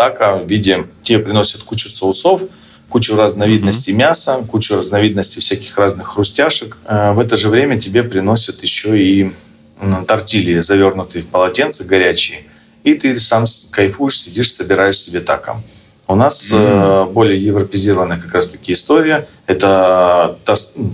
тако 0.00 0.38
в 0.42 0.48
виде... 0.48 0.86
Тебе 1.02 1.18
приносят 1.18 1.62
кучу 1.62 1.90
соусов, 1.90 2.42
кучу 2.88 3.16
разновидностей 3.16 3.92
mm-hmm. 3.92 3.96
мяса, 3.96 4.44
кучу 4.50 4.78
разновидностей 4.78 5.42
всяких 5.42 5.76
разных 5.76 6.08
хрустяшек. 6.08 6.78
Э, 6.86 7.12
в 7.12 7.20
это 7.20 7.36
же 7.36 7.50
время 7.50 7.78
тебе 7.78 8.02
приносят 8.02 8.62
еще 8.62 8.98
и 8.98 9.32
тортильи, 10.06 10.58
завернутые 10.58 11.22
в 11.22 11.28
полотенце, 11.28 11.84
горячие. 11.84 12.40
И 12.82 12.94
ты 12.94 13.18
сам 13.18 13.44
кайфуешь, 13.70 14.18
сидишь, 14.20 14.52
собираешь 14.52 14.98
себе 14.98 15.20
тако. 15.20 15.62
У 16.08 16.14
нас 16.14 16.50
mm-hmm. 16.50 17.12
более 17.12 17.42
европезированная 17.44 18.18
как 18.18 18.32
раз-таки 18.34 18.72
история. 18.72 19.28
Это 19.46 20.38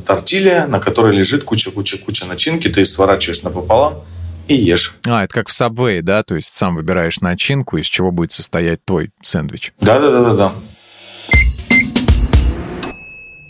тортилья, 0.04 0.66
на 0.66 0.80
которой 0.80 1.16
лежит 1.16 1.44
куча-куча-куча 1.44 2.26
начинки. 2.26 2.68
Ты 2.68 2.84
сворачиваешь 2.84 3.42
напополам, 3.44 4.02
и 4.48 4.54
ешь. 4.54 4.94
А, 5.06 5.24
это 5.24 5.34
как 5.34 5.48
в 5.48 5.52
Subway, 5.52 6.02
да? 6.02 6.22
То 6.22 6.36
есть 6.36 6.48
сам 6.54 6.76
выбираешь 6.76 7.20
начинку, 7.20 7.76
из 7.76 7.86
чего 7.86 8.10
будет 8.10 8.32
состоять 8.32 8.84
твой 8.84 9.10
сэндвич. 9.22 9.72
Да-да-да-да-да. 9.80 10.52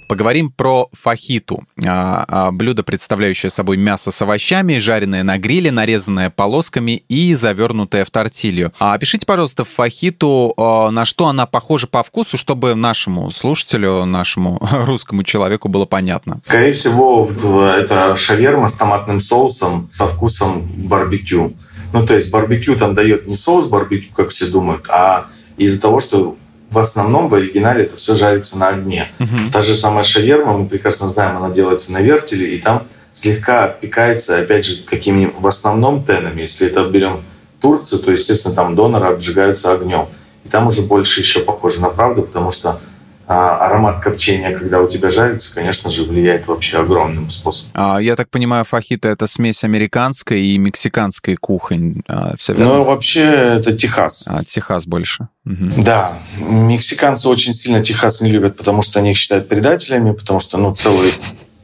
Поговорим 0.09 0.51
про 0.51 0.89
фахиту. 0.93 1.65
А, 1.85 2.25
а, 2.29 2.53
блюдо, 2.53 2.83
представляющее 2.83 3.51
собой 3.51 3.77
мясо 3.77 4.11
с 4.11 4.23
овощами, 4.23 4.79
жареное 4.79 5.25
на 5.25 5.37
гриле, 5.39 5.71
нарезанное 5.73 6.31
полосками 6.31 7.03
и 7.09 7.35
завернутое 7.35 8.05
в 8.05 8.11
тортилью. 8.11 8.73
А 8.79 8.95
опишите, 8.95 9.27
пожалуйста, 9.27 9.65
фахиту, 9.65 10.55
на 10.57 11.05
что 11.05 11.27
она 11.27 11.47
похожа 11.47 11.87
по 11.87 12.03
вкусу, 12.03 12.39
чтобы 12.39 12.75
нашему 12.75 13.31
слушателю, 13.31 14.05
нашему 14.05 14.61
русскому 14.73 15.25
человеку 15.25 15.69
было 15.69 15.87
понятно. 15.87 16.41
Скорее 16.45 16.73
всего, 16.73 17.29
это 17.77 18.15
шаверма 18.17 18.69
с 18.69 18.77
томатным 18.77 19.21
соусом 19.21 19.89
со 19.91 20.07
вкусом 20.07 20.63
барбекю. 20.77 21.53
Ну, 21.93 22.07
то 22.07 22.15
есть 22.15 22.33
барбекю 22.33 22.77
там 22.77 22.95
дает 22.95 23.27
не 23.27 23.35
соус 23.35 23.69
барбекю, 23.69 24.13
как 24.15 24.29
все 24.29 24.47
думают, 24.47 24.87
а 24.89 25.27
из-за 25.57 25.81
того, 25.81 26.01
что 26.01 26.37
в 26.71 26.79
основном 26.79 27.29
в 27.29 27.35
оригинале 27.35 27.85
это 27.85 27.97
все 27.97 28.15
жарится 28.15 28.59
на 28.59 28.69
огне. 28.69 29.09
Uh-huh. 29.19 29.51
Та 29.53 29.63
же 29.63 29.75
самая 29.75 30.05
шаверма, 30.05 30.59
мы 30.59 30.69
прекрасно 30.69 31.09
знаем, 31.09 31.37
она 31.37 31.51
делается 31.51 31.93
на 31.93 32.01
вертеле, 32.01 32.57
и 32.57 32.61
там 32.61 32.87
слегка 33.13 33.69
пекается, 33.69 34.39
опять 34.39 34.67
же, 34.67 34.83
какими 34.83 35.33
в 35.39 35.47
основном 35.47 36.05
тенами. 36.05 36.43
Если 36.43 36.67
это 36.69 36.89
берем 36.89 37.23
Турцию, 37.61 38.03
то, 38.03 38.11
естественно, 38.11 38.55
там 38.55 38.75
доноры 38.75 39.09
обжигаются 39.09 39.73
огнем. 39.73 40.07
И 40.45 40.49
там 40.49 40.67
уже 40.67 40.83
больше 40.83 41.21
еще 41.21 41.41
похоже 41.41 41.81
на 41.81 41.89
правду, 41.89 42.23
потому 42.23 42.51
что 42.51 42.81
а 43.29 43.67
аромат 43.67 44.01
копчения, 44.01 44.57
когда 44.57 44.81
у 44.81 44.89
тебя 44.89 45.11
жарится, 45.11 45.55
конечно 45.55 45.91
же, 45.91 46.05
влияет 46.05 46.47
вообще 46.47 46.79
огромным 46.79 47.31
способом. 47.31 47.73
А, 47.75 47.99
я 47.99 48.15
так 48.15 48.31
понимаю, 48.31 48.65
фахита— 48.65 49.09
это 49.11 49.27
смесь 49.27 49.65
американской 49.65 50.43
и 50.43 50.59
мексиканской 50.59 51.35
кухонь. 51.37 52.03
А, 52.07 52.37
все 52.37 52.55
верно? 52.55 52.75
Ну, 52.75 52.85
вообще, 52.85 53.25
это 53.25 53.73
Техас. 53.73 54.29
А, 54.29 54.45
Техас 54.45 54.87
больше. 54.87 55.29
Угу. 55.45 55.83
Да. 55.83 56.19
Мексиканцы 56.39 57.29
очень 57.29 57.53
сильно 57.53 57.83
Техас 57.83 58.21
не 58.21 58.31
любят, 58.31 58.57
потому 58.57 58.83
что 58.83 59.01
они 59.01 59.11
их 59.11 59.17
считают 59.17 59.49
предателями, 59.49 60.13
потому 60.13 60.39
что, 60.39 60.57
ну, 60.59 60.75
целый 60.75 61.13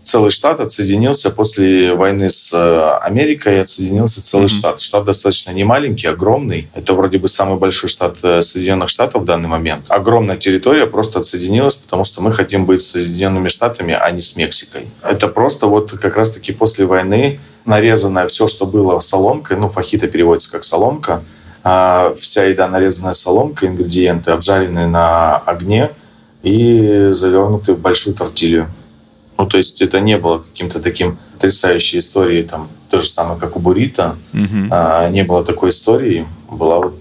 целый 0.03 0.31
штат 0.31 0.61
отсоединился 0.61 1.31
после 1.31 1.95
войны 1.95 2.29
с 2.31 2.53
э, 2.53 2.99
Америкой, 3.03 3.61
отсоединился 3.61 4.23
целый 4.23 4.47
mm-hmm. 4.47 4.49
штат. 4.49 4.81
Штат 4.81 5.05
достаточно 5.05 5.53
не 5.53 5.65
маленький, 5.65 6.09
огромный. 6.09 6.69
Это 6.75 6.95
вроде 6.95 7.19
бы 7.19 7.29
самый 7.29 7.59
большой 7.59 7.89
штат 7.89 8.17
э, 8.23 8.43
Соединенных 8.43 8.89
Штатов 8.89 9.23
в 9.23 9.25
данный 9.25 9.49
момент. 9.49 9.87
Огромная 9.89 10.37
территория 10.37 10.87
просто 10.87 11.21
отсоединилась, 11.21 11.77
потому 11.77 12.05
что 12.05 12.21
мы 12.21 12.33
хотим 12.33 12.67
быть 12.67 12.83
с 12.83 12.91
Соединенными 12.91 13.49
Штатами, 13.49 13.95
а 13.95 14.11
не 14.11 14.21
с 14.21 14.37
Мексикой. 14.37 14.87
Это 15.03 15.29
просто 15.29 15.67
вот 15.67 15.93
как 15.93 16.17
раз-таки 16.17 16.53
после 16.53 16.87
войны 16.87 17.41
нарезанное 17.65 18.27
все, 18.27 18.47
что 18.47 18.67
было 18.67 18.99
соломкой, 19.01 19.57
ну, 19.57 19.69
фахита 19.69 20.09
переводится 20.09 20.51
как 20.51 20.65
соломка, 20.65 21.23
а 21.65 22.13
вся 22.17 22.45
еда 22.45 22.69
нарезанная 22.69 23.15
соломкой, 23.15 23.69
ингредиенты 23.69 24.33
обжаренные 24.33 24.87
на 24.87 25.37
огне 25.37 25.91
и 26.43 27.11
завернутые 27.13 27.77
в 27.77 27.79
большую 27.79 28.17
тортилью. 28.17 28.69
Ну, 29.43 29.49
то 29.49 29.57
есть 29.57 29.83
это 29.83 29.99
не 29.99 30.19
было 30.19 30.39
каким-то 30.39 30.79
таким 30.79 31.19
потрясающей 31.33 31.99
историей, 31.99 32.45
там, 32.45 32.69
то 32.91 33.01
же 33.01 33.09
самое, 33.09 33.41
как 33.41 33.57
у 33.57 33.59
Бурита. 33.59 34.15
Угу. 34.33 34.69
А, 34.71 35.09
не 35.09 35.25
было 35.25 35.45
такой 35.45 35.71
истории. 35.71 36.29
Была 36.49 36.79
вот 36.79 37.01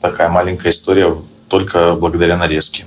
такая 0.00 0.30
маленькая 0.30 0.70
история 0.70 1.14
только 1.50 1.92
благодаря 1.92 2.38
нарезке. 2.38 2.86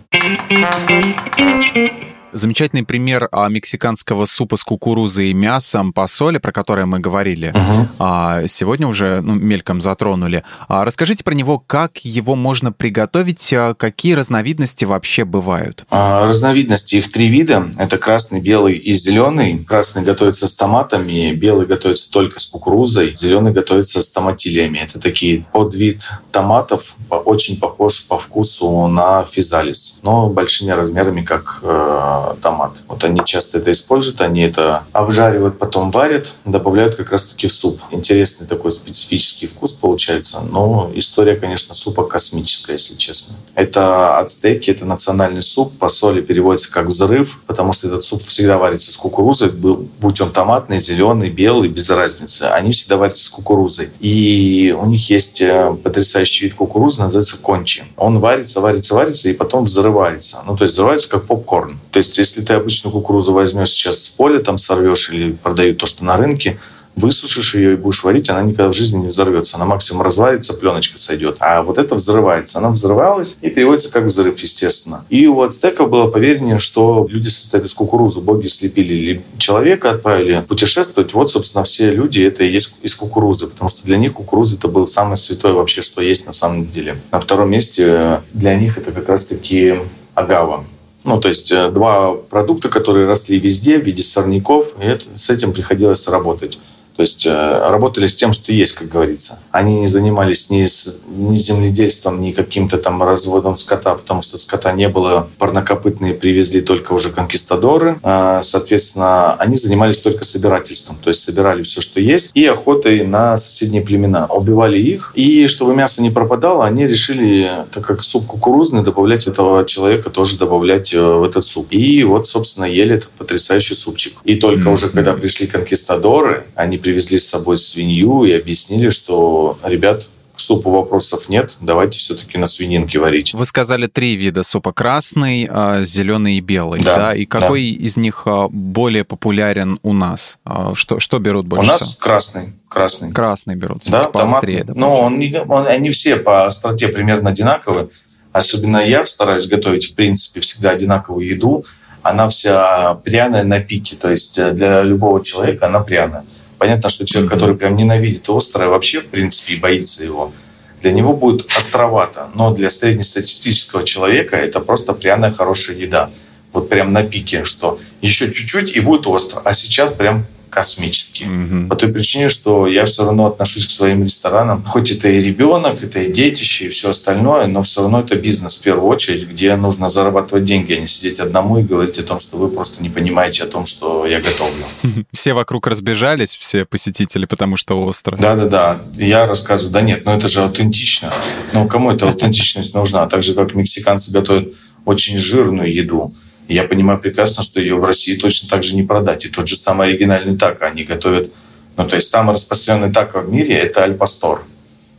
Замечательный 2.33 2.83
пример 2.83 3.29
а, 3.31 3.47
мексиканского 3.47 4.25
супа 4.25 4.57
с 4.57 4.63
кукурузой 4.63 5.31
и 5.31 5.33
мясом 5.33 5.93
по 5.93 6.07
соли, 6.07 6.39
про 6.39 6.51
который 6.51 6.85
мы 6.85 6.99
говорили, 6.99 7.53
uh-huh. 7.53 7.87
а, 7.99 8.47
сегодня 8.47 8.87
уже 8.87 9.21
ну, 9.21 9.35
мельком 9.35 9.79
затронули. 9.79 10.43
А, 10.67 10.83
расскажите 10.83 11.23
про 11.23 11.33
него, 11.33 11.57
как 11.57 11.99
его 11.99 12.35
можно 12.35 12.73
приготовить, 12.73 13.53
а, 13.53 13.73
какие 13.73 14.13
разновидности 14.13 14.83
вообще 14.83 15.23
бывают? 15.23 15.85
А, 15.89 16.27
разновидности 16.27 16.97
их 16.97 17.09
три 17.09 17.27
вида. 17.27 17.65
Это 17.77 17.97
красный, 17.97 18.41
белый 18.41 18.75
и 18.75 18.91
зеленый. 18.91 19.63
Красный 19.63 20.03
готовится 20.03 20.49
с 20.49 20.55
томатами, 20.55 21.31
белый 21.31 21.65
готовится 21.65 22.11
только 22.11 22.39
с 22.41 22.45
кукурузой, 22.45 23.15
зеленый 23.15 23.53
готовится 23.53 24.03
с 24.03 24.11
томатилиями. 24.11 24.79
Это 24.79 24.99
такие 24.99 25.45
подвид 25.53 26.09
томатов, 26.31 26.95
очень 27.09 27.57
похож 27.57 28.03
по 28.03 28.19
вкусу 28.19 28.87
на 28.87 29.23
физалис, 29.23 29.99
но 30.03 30.27
большими 30.27 30.71
размерами, 30.71 31.21
как 31.21 31.59
э, 31.63 32.16
томат. 32.41 32.83
Вот 32.87 33.03
они 33.03 33.21
часто 33.25 33.57
это 33.59 33.71
используют, 33.71 34.21
они 34.21 34.41
это 34.41 34.83
обжаривают, 34.93 35.59
потом 35.59 35.91
варят, 35.91 36.33
добавляют 36.45 36.95
как 36.95 37.11
раз-таки 37.11 37.47
в 37.47 37.53
суп. 37.53 37.79
Интересный 37.91 38.47
такой 38.47 38.71
специфический 38.71 39.47
вкус 39.47 39.73
получается, 39.73 40.41
но 40.41 40.91
история, 40.95 41.35
конечно, 41.35 41.73
супа 41.75 42.03
космическая, 42.03 42.73
если 42.73 42.95
честно. 42.95 43.35
Это 43.55 44.19
ацтеки, 44.19 44.71
это 44.71 44.85
национальный 44.85 45.41
суп, 45.41 45.77
по 45.77 45.89
соли 45.89 46.21
переводится 46.21 46.71
как 46.71 46.87
взрыв, 46.87 47.41
потому 47.47 47.73
что 47.73 47.87
этот 47.87 48.03
суп 48.03 48.21
всегда 48.21 48.57
варится 48.57 48.91
с 48.91 48.97
кукурузой, 48.97 49.49
будь 49.51 50.21
он 50.21 50.31
томатный, 50.31 50.77
зеленый, 50.77 51.29
белый, 51.29 51.69
без 51.69 51.89
разницы. 51.89 52.43
Они 52.43 52.71
всегда 52.71 52.97
варятся 52.97 53.25
с 53.25 53.29
кукурузой. 53.29 53.89
И 53.99 54.75
у 54.77 54.85
них 54.85 55.09
есть 55.09 55.41
э, 55.41 55.75
потрясающий 55.83 56.45
вид 56.45 56.55
кукурузы, 56.55 57.01
называется 57.01 57.37
кончи. 57.37 57.85
Он 57.95 58.19
варится, 58.19 58.61
варится, 58.61 58.95
варится, 58.95 59.29
и 59.29 59.33
потом 59.33 59.63
взрывается. 59.63 60.43
Ну, 60.45 60.55
то 60.55 60.63
есть 60.63 60.73
взрывается 60.73 61.09
как 61.09 61.25
попкорн. 61.25 61.79
То 61.91 61.97
есть 61.97 62.06
есть, 62.07 62.17
если 62.17 62.41
ты 62.41 62.53
обычную 62.53 62.91
кукурузу 62.91 63.33
возьмешь 63.33 63.69
сейчас 63.69 64.03
с 64.03 64.09
поля, 64.09 64.39
там 64.39 64.57
сорвешь 64.57 65.09
или 65.09 65.31
продают 65.31 65.77
то, 65.77 65.85
что 65.85 66.03
на 66.05 66.17
рынке, 66.17 66.57
высушишь 66.97 67.55
ее 67.55 67.73
и 67.73 67.75
будешь 67.75 68.03
варить, 68.03 68.29
она 68.29 68.41
никогда 68.41 68.69
в 68.69 68.75
жизни 68.75 69.01
не 69.01 69.07
взорвется. 69.07 69.55
Она 69.55 69.65
максимум 69.65 70.01
разварится, 70.01 70.53
пленочка 70.53 70.97
сойдет. 70.97 71.37
А 71.39 71.61
вот 71.61 71.77
это 71.77 71.95
взрывается. 71.95 72.57
Она 72.57 72.69
взрывалась 72.71 73.37
и 73.41 73.49
переводится 73.49 73.93
как 73.93 74.05
взрыв, 74.05 74.39
естественно. 74.39 75.05
И 75.09 75.27
у 75.27 75.41
ацтеков 75.41 75.89
было 75.89 76.07
поверение, 76.07 76.57
что 76.57 77.07
люди 77.09 77.27
состоят 77.27 77.65
из 77.65 77.73
кукурузы. 77.73 78.19
Боги 78.21 78.47
слепили 78.47 78.93
или 78.93 79.21
человека, 79.37 79.91
отправили 79.91 80.43
путешествовать. 80.47 81.13
Вот, 81.13 81.29
собственно, 81.29 81.63
все 81.63 81.93
люди 81.93 82.21
это 82.21 82.43
и 82.43 82.51
есть 82.51 82.75
из 82.81 82.95
кукурузы. 82.95 83.47
Потому 83.47 83.69
что 83.69 83.85
для 83.85 83.97
них 83.97 84.13
кукуруза 84.13 84.57
это 84.57 84.67
было 84.67 84.85
самое 84.85 85.15
святое 85.15 85.53
вообще, 85.53 85.81
что 85.81 86.01
есть 86.01 86.25
на 86.25 86.33
самом 86.33 86.67
деле. 86.67 86.99
На 87.11 87.19
втором 87.19 87.51
месте 87.51 88.21
для 88.33 88.55
них 88.55 88.77
это 88.77 88.91
как 88.91 89.07
раз-таки 89.07 89.75
агава. 90.15 90.65
Ну, 91.07 91.21
то 91.21 91.29
есть 91.29 91.53
э, 91.53 91.71
два 91.71 92.15
продукта, 92.15 92.67
которые 92.67 93.07
росли 93.07 93.39
везде 93.39 93.79
в 93.79 93.85
виде 93.85 94.03
сорняков, 94.03 94.75
и 94.77 94.83
это, 94.83 95.05
с 95.15 95.29
этим 95.29 95.53
приходилось 95.53 96.05
работать. 96.09 96.59
То 96.97 97.01
есть 97.01 97.27
э, 97.27 97.69
работали 97.69 98.07
с 98.07 98.15
тем, 98.15 98.33
что 98.33 98.51
есть, 98.51 98.73
как 98.73 98.89
говорится. 98.89 99.39
Они 99.51 99.81
не 99.81 99.87
занимались 99.87 100.49
ни, 100.49 100.63
с, 100.63 100.95
ни 101.07 101.35
земледельством, 101.35 102.19
ни 102.19 102.31
каким-то 102.31 102.79
там 102.79 103.03
разводом 103.03 103.55
скота, 103.55 103.93
потому 103.93 104.23
что 104.23 104.39
скота 104.39 104.71
не 104.71 104.89
было. 104.89 105.29
Парнокопытные 105.37 106.15
привезли 106.15 106.61
только 106.61 106.93
уже 106.93 107.09
конкистадоры. 107.09 107.99
А, 108.01 108.41
соответственно, 108.41 109.35
они 109.35 109.57
занимались 109.57 109.99
только 109.99 110.25
собирательством. 110.25 110.97
То 111.03 111.09
есть 111.09 111.21
собирали 111.21 111.61
все, 111.61 111.81
что 111.81 111.99
есть, 111.99 112.31
и 112.33 112.43
охотой 112.45 113.05
на 113.05 113.37
соседние 113.37 113.83
племена. 113.83 114.25
Убивали 114.25 114.79
их. 114.79 115.11
И 115.13 115.45
чтобы 115.45 115.75
мясо 115.75 116.01
не 116.01 116.09
пропадало, 116.09 116.65
они 116.65 116.87
решили, 116.87 117.51
так 117.71 117.85
как 117.85 118.01
суп 118.01 118.25
кукурузный, 118.25 118.81
добавлять 118.81 119.27
этого 119.27 119.65
человека 119.65 120.09
тоже 120.09 120.39
добавлять 120.39 120.95
э, 120.95 120.99
в 120.99 121.23
этот 121.23 121.45
суп. 121.45 121.67
И 121.69 122.03
вот, 122.03 122.27
собственно, 122.27 122.65
ели 122.65 122.95
этот 122.95 123.11
потрясающий 123.11 123.75
супчик. 123.75 124.13
И 124.23 124.33
только 124.33 124.69
mm-hmm. 124.69 124.73
уже 124.73 124.89
когда 124.89 125.13
пришли 125.13 125.45
конкистадоры, 125.45 126.47
они 126.55 126.79
привезли 126.87 127.17
с 127.17 127.27
собой 127.27 127.57
свинью 127.57 128.23
и 128.23 128.31
объяснили, 128.31 128.89
что, 128.89 129.59
ребят, 129.61 130.07
к 130.33 130.39
супу 130.39 130.69
вопросов 130.69 131.27
нет, 131.27 131.57
давайте 131.59 131.99
все-таки 131.99 132.37
на 132.37 132.47
свининке 132.47 132.97
варить. 132.97 133.33
Вы 133.33 133.45
сказали 133.45 133.87
три 133.87 134.15
вида 134.15 134.43
супа. 134.43 134.71
Красный, 134.71 135.47
а, 135.49 135.83
зеленый 135.83 136.35
и 136.35 136.39
белый. 136.39 136.79
Да, 136.79 136.95
да? 136.95 137.15
И 137.15 137.25
какой 137.25 137.75
да. 137.75 137.85
из 137.85 137.97
них 137.97 138.21
а, 138.25 138.47
более 138.47 139.03
популярен 139.03 139.79
у 139.83 139.91
нас? 139.91 140.37
А, 140.45 140.73
что, 140.75 140.99
что 140.99 141.19
берут 141.19 141.45
больше? 141.45 141.65
У 141.65 141.67
нас 141.67 141.81
всего? 141.81 141.99
красный. 141.99 142.53
Красный. 142.69 143.11
Красный 143.11 143.55
берут. 143.55 143.83
Да, 143.87 144.03
поострее. 144.03 144.63
Да, 144.63 144.73
но 144.73 144.95
он 144.95 145.19
не, 145.19 145.41
он, 145.41 145.67
они 145.67 145.89
все 145.89 146.15
по 146.15 146.45
остроте 146.45 146.87
примерно 146.87 147.31
одинаковые. 147.31 147.89
Особенно 148.31 148.77
я 148.77 149.03
стараюсь 149.03 149.47
готовить, 149.47 149.91
в 149.91 149.95
принципе, 149.95 150.39
всегда 150.39 150.69
одинаковую 150.69 151.27
еду. 151.27 151.65
Она 152.01 152.29
вся 152.29 152.93
пряная 153.03 153.43
на 153.43 153.59
пике. 153.59 153.97
То 153.97 154.09
есть 154.09 154.37
э, 154.37 154.51
для 154.51 154.83
любого 154.83 155.21
человека 155.21 155.65
она 155.65 155.81
пряная. 155.81 156.23
Понятно, 156.57 156.89
что 156.89 157.05
человек, 157.05 157.31
который 157.31 157.55
прям 157.55 157.75
ненавидит 157.75 158.27
острое, 158.29 158.67
вообще, 158.67 158.99
в 158.99 159.07
принципе, 159.07 159.53
и 159.53 159.59
боится 159.59 160.03
его, 160.03 160.33
для 160.81 160.91
него 160.91 161.13
будет 161.13 161.45
островато. 161.55 162.29
Но 162.33 162.51
для 162.51 162.69
среднестатистического 162.69 163.83
человека 163.83 164.35
это 164.35 164.59
просто 164.59 164.93
пряная 164.93 165.31
хорошая 165.31 165.77
еда. 165.77 166.09
Вот 166.53 166.69
прям 166.69 166.93
на 166.93 167.03
пике, 167.03 167.43
что 167.43 167.79
еще 168.01 168.31
чуть-чуть 168.31 168.75
и 168.75 168.79
будет 168.79 169.05
остро. 169.07 169.41
А 169.43 169.53
сейчас 169.53 169.93
прям 169.93 170.25
космический. 170.49 171.25
Угу. 171.25 171.67
По 171.69 171.75
той 171.75 171.89
причине, 171.89 172.29
что 172.29 172.67
я 172.67 172.85
все 172.85 173.05
равно 173.05 173.27
отношусь 173.27 173.67
к 173.67 173.69
своим 173.69 174.03
ресторанам. 174.03 174.63
Хоть 174.63 174.91
это 174.91 175.07
и 175.09 175.19
ребенок, 175.19 175.83
это 175.83 176.01
и 176.01 176.11
детище, 176.11 176.65
и 176.65 176.69
все 176.69 176.89
остальное, 176.89 177.47
но 177.47 177.61
все 177.61 177.81
равно 177.81 178.01
это 178.01 178.15
бизнес 178.15 178.57
в 178.57 178.61
первую 178.61 178.87
очередь, 178.87 179.27
где 179.27 179.55
нужно 179.55 179.89
зарабатывать 179.89 180.45
деньги, 180.45 180.73
а 180.73 180.79
не 180.79 180.87
сидеть 180.87 181.19
одному 181.19 181.59
и 181.59 181.63
говорить 181.63 181.99
о 181.99 182.03
том, 182.03 182.19
что 182.19 182.37
вы 182.37 182.49
просто 182.49 182.81
не 182.81 182.89
понимаете 182.89 183.43
о 183.43 183.47
том, 183.47 183.65
что 183.65 184.05
я 184.05 184.19
готовлю. 184.19 184.65
Все 185.13 185.33
вокруг 185.33 185.67
разбежались, 185.67 186.35
все 186.35 186.65
посетители, 186.65 187.25
потому 187.25 187.57
что 187.57 187.83
остро. 187.83 188.17
Да-да-да. 188.17 188.79
Я 188.95 189.25
рассказываю, 189.25 189.73
да 189.73 189.81
нет, 189.81 190.05
но 190.05 190.15
это 190.15 190.27
же 190.27 190.41
аутентично. 190.41 191.11
Но 191.53 191.67
кому 191.67 191.91
эта 191.91 192.07
аутентичность 192.07 192.73
нужна? 192.73 193.07
Так 193.07 193.21
же, 193.21 193.33
как 193.33 193.53
мексиканцы 193.53 194.11
готовят 194.11 194.53
очень 194.85 195.17
жирную 195.17 195.73
еду 195.73 196.13
я 196.53 196.63
понимаю 196.63 196.99
прекрасно, 196.99 197.43
что 197.43 197.59
ее 197.59 197.75
в 197.75 197.83
России 197.83 198.15
точно 198.15 198.49
так 198.49 198.63
же 198.63 198.75
не 198.75 198.83
продать. 198.83 199.25
И 199.25 199.29
тот 199.29 199.47
же 199.47 199.55
самый 199.55 199.89
оригинальный 199.89 200.37
тако 200.37 200.65
они 200.65 200.83
готовят. 200.83 201.31
Ну, 201.75 201.87
то 201.87 201.95
есть 201.95 202.09
самый 202.09 202.33
распространенный 202.33 202.91
тако 202.91 203.19
в 203.19 203.29
мире– 203.31 203.55
это 203.57 203.83
альпастор. 203.83 204.43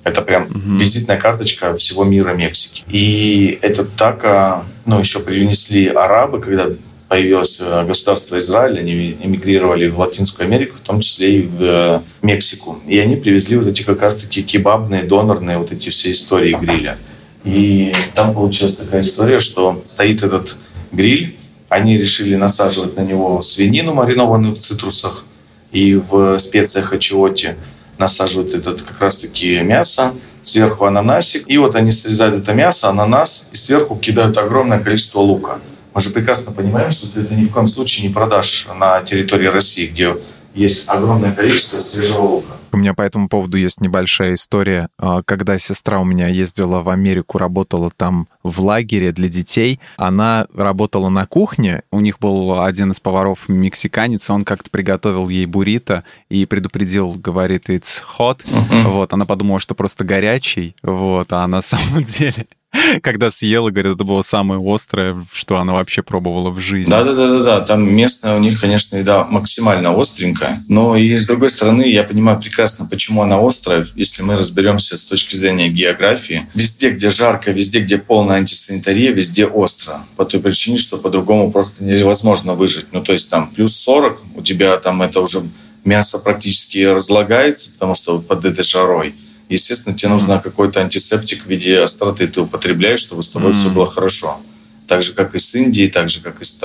Это 0.04 0.22
прям 0.22 0.44
угу. 0.44 0.78
визитная 0.78 1.18
карточка 1.18 1.74
всего 1.74 2.04
мира 2.04 2.32
Мексики. 2.32 2.84
И 2.88 3.58
этот 3.62 3.94
тако, 3.96 4.64
ну, 4.86 4.98
еще 4.98 5.20
привнесли 5.20 5.88
арабы, 5.88 6.40
когда 6.40 6.68
появилось 7.08 7.58
э, 7.60 7.84
государство 7.86 8.38
Израиль, 8.38 8.78
они 8.78 9.16
эмигрировали 9.22 9.88
в 9.88 9.98
Латинскую 9.98 10.46
Америку, 10.46 10.76
в 10.76 10.80
том 10.80 11.00
числе 11.00 11.40
и 11.40 11.42
в 11.42 11.62
э, 11.62 12.00
Мексику. 12.22 12.78
И 12.86 12.98
они 12.98 13.16
привезли 13.16 13.56
вот 13.56 13.66
эти 13.66 13.82
как 13.82 14.02
раз-таки 14.02 14.42
кебабные, 14.42 15.02
донорные 15.02 15.58
вот 15.58 15.72
эти 15.72 15.88
все 15.88 16.10
истории 16.10 16.54
гриля. 16.54 16.98
И 17.44 17.92
там 18.14 18.34
получилась 18.34 18.76
такая 18.76 19.02
история, 19.02 19.40
что 19.40 19.82
стоит 19.86 20.22
этот 20.22 20.56
гриль, 20.92 21.38
они 21.68 21.98
решили 21.98 22.34
насаживать 22.36 22.96
на 22.96 23.02
него 23.02 23.40
свинину, 23.42 23.94
маринованную 23.94 24.52
в 24.52 24.58
цитрусах, 24.58 25.24
и 25.70 25.94
в 25.94 26.38
специях 26.38 26.92
ачиоти 26.92 27.56
насаживают 27.98 28.54
этот 28.54 28.82
как 28.82 29.00
раз-таки 29.02 29.60
мясо, 29.60 30.14
сверху 30.42 30.84
ананасик. 30.84 31.44
И 31.46 31.58
вот 31.58 31.74
они 31.74 31.90
срезают 31.90 32.42
это 32.42 32.54
мясо, 32.54 32.88
ананас, 32.88 33.48
и 33.52 33.56
сверху 33.56 33.96
кидают 33.96 34.38
огромное 34.38 34.78
количество 34.78 35.20
лука. 35.20 35.58
Мы 35.94 36.00
же 36.00 36.10
прекрасно 36.10 36.52
понимаем, 36.52 36.90
что 36.90 37.12
ты 37.12 37.20
это 37.22 37.34
ни 37.34 37.44
в 37.44 37.52
коем 37.52 37.66
случае 37.66 38.08
не 38.08 38.14
продашь 38.14 38.68
на 38.78 39.02
территории 39.02 39.46
России, 39.46 39.86
где 39.86 40.16
есть 40.58 40.88
огромное 40.88 41.32
количество 41.32 41.78
свежего 41.78 42.22
лука. 42.22 42.54
У 42.72 42.76
меня 42.76 42.92
по 42.92 43.02
этому 43.02 43.28
поводу 43.28 43.56
есть 43.56 43.80
небольшая 43.80 44.34
история. 44.34 44.88
А, 44.98 45.22
когда 45.22 45.58
сестра 45.58 46.00
у 46.00 46.04
меня 46.04 46.28
ездила 46.28 46.82
в 46.82 46.90
Америку, 46.90 47.38
работала 47.38 47.90
там 47.96 48.28
в 48.42 48.60
лагере 48.60 49.12
для 49.12 49.28
детей, 49.28 49.80
она 49.96 50.46
работала 50.54 51.08
на 51.08 51.26
кухне. 51.26 51.82
У 51.90 52.00
них 52.00 52.18
был 52.18 52.62
один 52.62 52.90
из 52.90 53.00
поваров 53.00 53.48
мексиканец, 53.48 54.28
он 54.30 54.44
как-то 54.44 54.70
приготовил 54.70 55.28
ей 55.28 55.46
буррито 55.46 56.04
и 56.28 56.44
предупредил, 56.44 57.12
говорит, 57.12 57.68
it's 57.70 58.02
hot. 58.18 58.44
Uh-huh. 58.44 58.88
Вот, 58.88 59.12
она 59.12 59.24
подумала, 59.24 59.60
что 59.60 59.74
просто 59.74 60.04
горячий, 60.04 60.76
вот, 60.82 61.32
а 61.32 61.46
на 61.46 61.62
самом 61.62 62.02
деле 62.04 62.46
когда 63.02 63.30
съела, 63.30 63.70
говорит, 63.70 63.94
это 63.94 64.04
было 64.04 64.22
самое 64.22 64.60
острое, 64.62 65.24
что 65.32 65.58
она 65.58 65.72
вообще 65.72 66.02
пробовала 66.02 66.50
в 66.50 66.58
жизни. 66.60 66.90
Да-да-да, 66.90 67.60
там 67.60 67.92
местная 67.94 68.36
у 68.36 68.38
них, 68.38 68.60
конечно, 68.60 68.96
еда 68.96 69.24
максимально 69.24 69.98
остренькая, 69.98 70.64
но 70.68 70.96
и 70.96 71.16
с 71.16 71.26
другой 71.26 71.50
стороны, 71.50 71.82
я 71.82 72.04
понимаю 72.04 72.40
прекрасно, 72.40 72.86
почему 72.86 73.22
она 73.22 73.38
острая, 73.38 73.86
если 73.94 74.22
мы 74.22 74.36
разберемся 74.36 74.98
с 74.98 75.06
точки 75.06 75.36
зрения 75.36 75.68
географии. 75.68 76.48
Везде, 76.54 76.90
где 76.90 77.10
жарко, 77.10 77.50
везде, 77.52 77.80
где 77.80 77.98
полная 77.98 78.36
антисанитария, 78.36 79.12
везде 79.12 79.46
остро. 79.46 80.04
По 80.16 80.24
той 80.24 80.40
причине, 80.40 80.76
что 80.76 80.98
по-другому 80.98 81.50
просто 81.50 81.84
невозможно 81.84 82.54
выжить. 82.54 82.86
Ну, 82.92 83.02
то 83.02 83.12
есть 83.12 83.30
там 83.30 83.50
плюс 83.50 83.76
40, 83.76 84.22
у 84.36 84.42
тебя 84.42 84.76
там 84.78 85.02
это 85.02 85.20
уже 85.20 85.42
мясо 85.84 86.18
практически 86.18 86.84
разлагается, 86.84 87.72
потому 87.72 87.94
что 87.94 88.18
под 88.18 88.44
этой 88.44 88.62
жарой 88.62 89.14
естественно, 89.48 89.96
тебе 89.96 90.10
нужно 90.10 90.40
какой-то 90.40 90.80
антисептик 90.80 91.44
в 91.44 91.48
виде 91.48 91.80
остроты 91.80 92.26
ты 92.26 92.40
употребляешь, 92.40 93.00
чтобы 93.00 93.22
с 93.22 93.30
тобой 93.30 93.52
все 93.52 93.70
было 93.70 93.86
хорошо. 93.86 94.40
Так 94.86 95.02
же, 95.02 95.12
как 95.12 95.34
и 95.34 95.38
с 95.38 95.54
Индией, 95.54 95.90
так 95.90 96.08
же, 96.08 96.20
как 96.20 96.40
и 96.40 96.44
с 96.44 96.58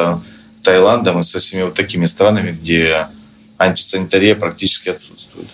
Таиландом 0.62 1.20
и 1.20 1.24
со 1.24 1.40
всеми 1.40 1.64
вот 1.64 1.74
такими 1.74 2.06
странами, 2.06 2.52
где 2.52 3.08
антисанитария 3.58 4.36
практически 4.36 4.90
отсутствует. 4.90 5.48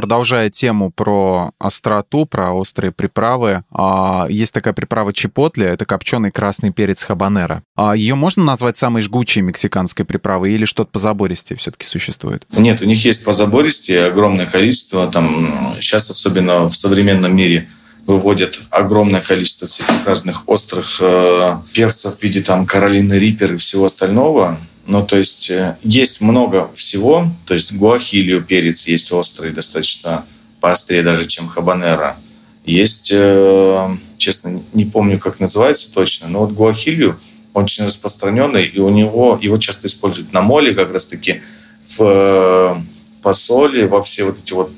Продолжая 0.00 0.48
тему 0.48 0.90
про 0.90 1.50
остроту, 1.58 2.24
про 2.24 2.54
острые 2.54 2.90
приправы, 2.90 3.64
а, 3.70 4.26
есть 4.30 4.54
такая 4.54 4.72
приправа 4.72 5.12
чипотли, 5.12 5.66
это 5.66 5.84
копченый 5.84 6.30
красный 6.30 6.72
перец 6.72 7.04
хабанера. 7.04 7.62
А 7.76 7.94
Ее 7.94 8.14
можно 8.14 8.42
назвать 8.42 8.78
самой 8.78 9.02
жгучей 9.02 9.42
мексиканской 9.42 10.06
приправой 10.06 10.54
или 10.54 10.64
что-то 10.64 10.88
позабористее 10.90 11.58
все-таки 11.58 11.86
существует? 11.86 12.46
Нет, 12.56 12.80
у 12.80 12.86
них 12.86 13.04
есть 13.04 13.26
позабористее 13.26 14.06
огромное 14.06 14.46
количество. 14.46 15.06
Там 15.06 15.76
сейчас, 15.82 16.08
особенно 16.08 16.70
в 16.70 16.74
современном 16.74 17.36
мире, 17.36 17.68
выводят 18.06 18.58
огромное 18.70 19.20
количество 19.20 19.68
всяких 19.68 20.06
разных 20.06 20.48
острых 20.48 20.96
э, 21.02 21.58
перцев 21.74 22.16
в 22.16 22.22
виде 22.22 22.40
там 22.40 22.64
Каролины 22.64 23.18
Риппер 23.18 23.52
и 23.52 23.56
всего 23.58 23.84
остального. 23.84 24.58
Ну, 24.86 25.06
то 25.06 25.16
есть 25.16 25.50
э, 25.50 25.76
есть 25.82 26.20
много 26.20 26.70
всего. 26.74 27.28
То 27.46 27.54
есть 27.54 27.72
гуахилио 27.72 28.40
перец 28.40 28.86
есть 28.86 29.12
острый, 29.12 29.52
достаточно 29.52 30.24
поострее 30.60 31.02
даже, 31.02 31.26
чем 31.26 31.48
хабанера. 31.48 32.16
Есть, 32.64 33.10
э, 33.12 33.96
честно, 34.16 34.62
не 34.72 34.84
помню, 34.84 35.18
как 35.18 35.40
называется 35.40 35.92
точно, 35.92 36.28
но 36.28 36.40
вот 36.40 36.52
гуахилио 36.52 37.16
очень 37.54 37.84
распространенный, 37.84 38.66
и 38.66 38.78
у 38.78 38.90
него 38.90 39.38
его 39.40 39.56
часто 39.56 39.86
используют 39.86 40.32
на 40.32 40.40
моле, 40.40 40.74
как 40.74 40.92
раз-таки 40.92 41.42
в 41.86 42.00
э, 42.00 42.76
посоле, 43.22 43.86
во 43.86 44.02
все 44.02 44.24
вот 44.24 44.38
эти 44.38 44.52
вот 44.52 44.72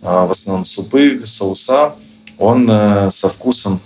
в 0.00 0.32
основном 0.32 0.64
супы, 0.64 1.22
соуса, 1.24 1.94
он 2.36 2.66
со 3.12 3.28
вкусом 3.28 3.80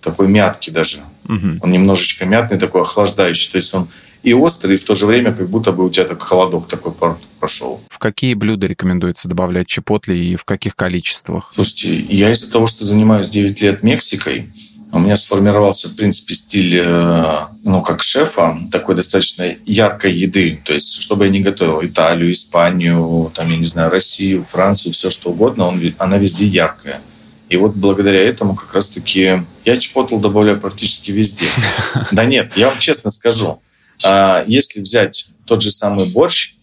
такой 0.00 0.28
мятки 0.28 0.70
даже. 0.70 0.98
Угу. 1.28 1.58
Он 1.60 1.70
немножечко 1.72 2.24
мятный, 2.24 2.58
такой 2.58 2.82
охлаждающий. 2.82 3.50
То 3.50 3.56
есть 3.56 3.74
он 3.74 3.88
и 4.26 4.32
острый, 4.34 4.74
и 4.74 4.76
в 4.76 4.84
то 4.84 4.92
же 4.92 5.06
время 5.06 5.32
как 5.32 5.48
будто 5.48 5.70
бы 5.70 5.86
у 5.86 5.88
тебя 5.88 6.04
так 6.04 6.20
холодок 6.20 6.66
такой 6.66 6.92
прошел. 7.38 7.80
В 7.88 8.00
какие 8.00 8.34
блюда 8.34 8.66
рекомендуется 8.66 9.28
добавлять 9.28 9.68
чипотли 9.68 10.16
и 10.16 10.34
в 10.34 10.44
каких 10.44 10.74
количествах? 10.74 11.52
Слушайте, 11.54 12.00
я 12.10 12.32
из-за 12.32 12.50
того, 12.50 12.66
что 12.66 12.84
занимаюсь 12.84 13.28
9 13.28 13.62
лет 13.62 13.84
Мексикой, 13.84 14.50
у 14.90 14.98
меня 14.98 15.14
сформировался, 15.14 15.88
в 15.88 15.94
принципе, 15.94 16.34
стиль, 16.34 16.76
э, 16.76 17.38
ну, 17.62 17.82
как 17.82 18.02
шефа, 18.02 18.58
такой 18.72 18.96
достаточно 18.96 19.54
яркой 19.64 20.14
еды. 20.14 20.60
То 20.64 20.72
есть, 20.72 20.94
чтобы 20.94 21.26
я 21.26 21.30
не 21.30 21.40
готовил 21.40 21.84
Италию, 21.84 22.32
Испанию, 22.32 23.30
там, 23.32 23.48
я 23.48 23.56
не 23.56 23.64
знаю, 23.64 23.92
Россию, 23.92 24.42
Францию, 24.42 24.92
все 24.92 25.08
что 25.08 25.30
угодно, 25.30 25.68
он, 25.68 25.80
она 25.98 26.18
везде 26.18 26.46
яркая. 26.46 27.00
И 27.48 27.56
вот 27.56 27.76
благодаря 27.76 28.24
этому 28.24 28.56
как 28.56 28.74
раз-таки 28.74 29.42
я 29.64 29.76
чипотл 29.76 30.18
добавляю 30.18 30.58
практически 30.58 31.12
везде. 31.12 31.46
Да 32.10 32.24
нет, 32.24 32.52
я 32.56 32.70
вам 32.70 32.78
честно 32.80 33.10
скажу, 33.10 33.60
если 34.46 34.80
взять 34.80 35.28
тот 35.46 35.62
же 35.62 35.70
самый 35.70 36.10
борщ, 36.12 36.54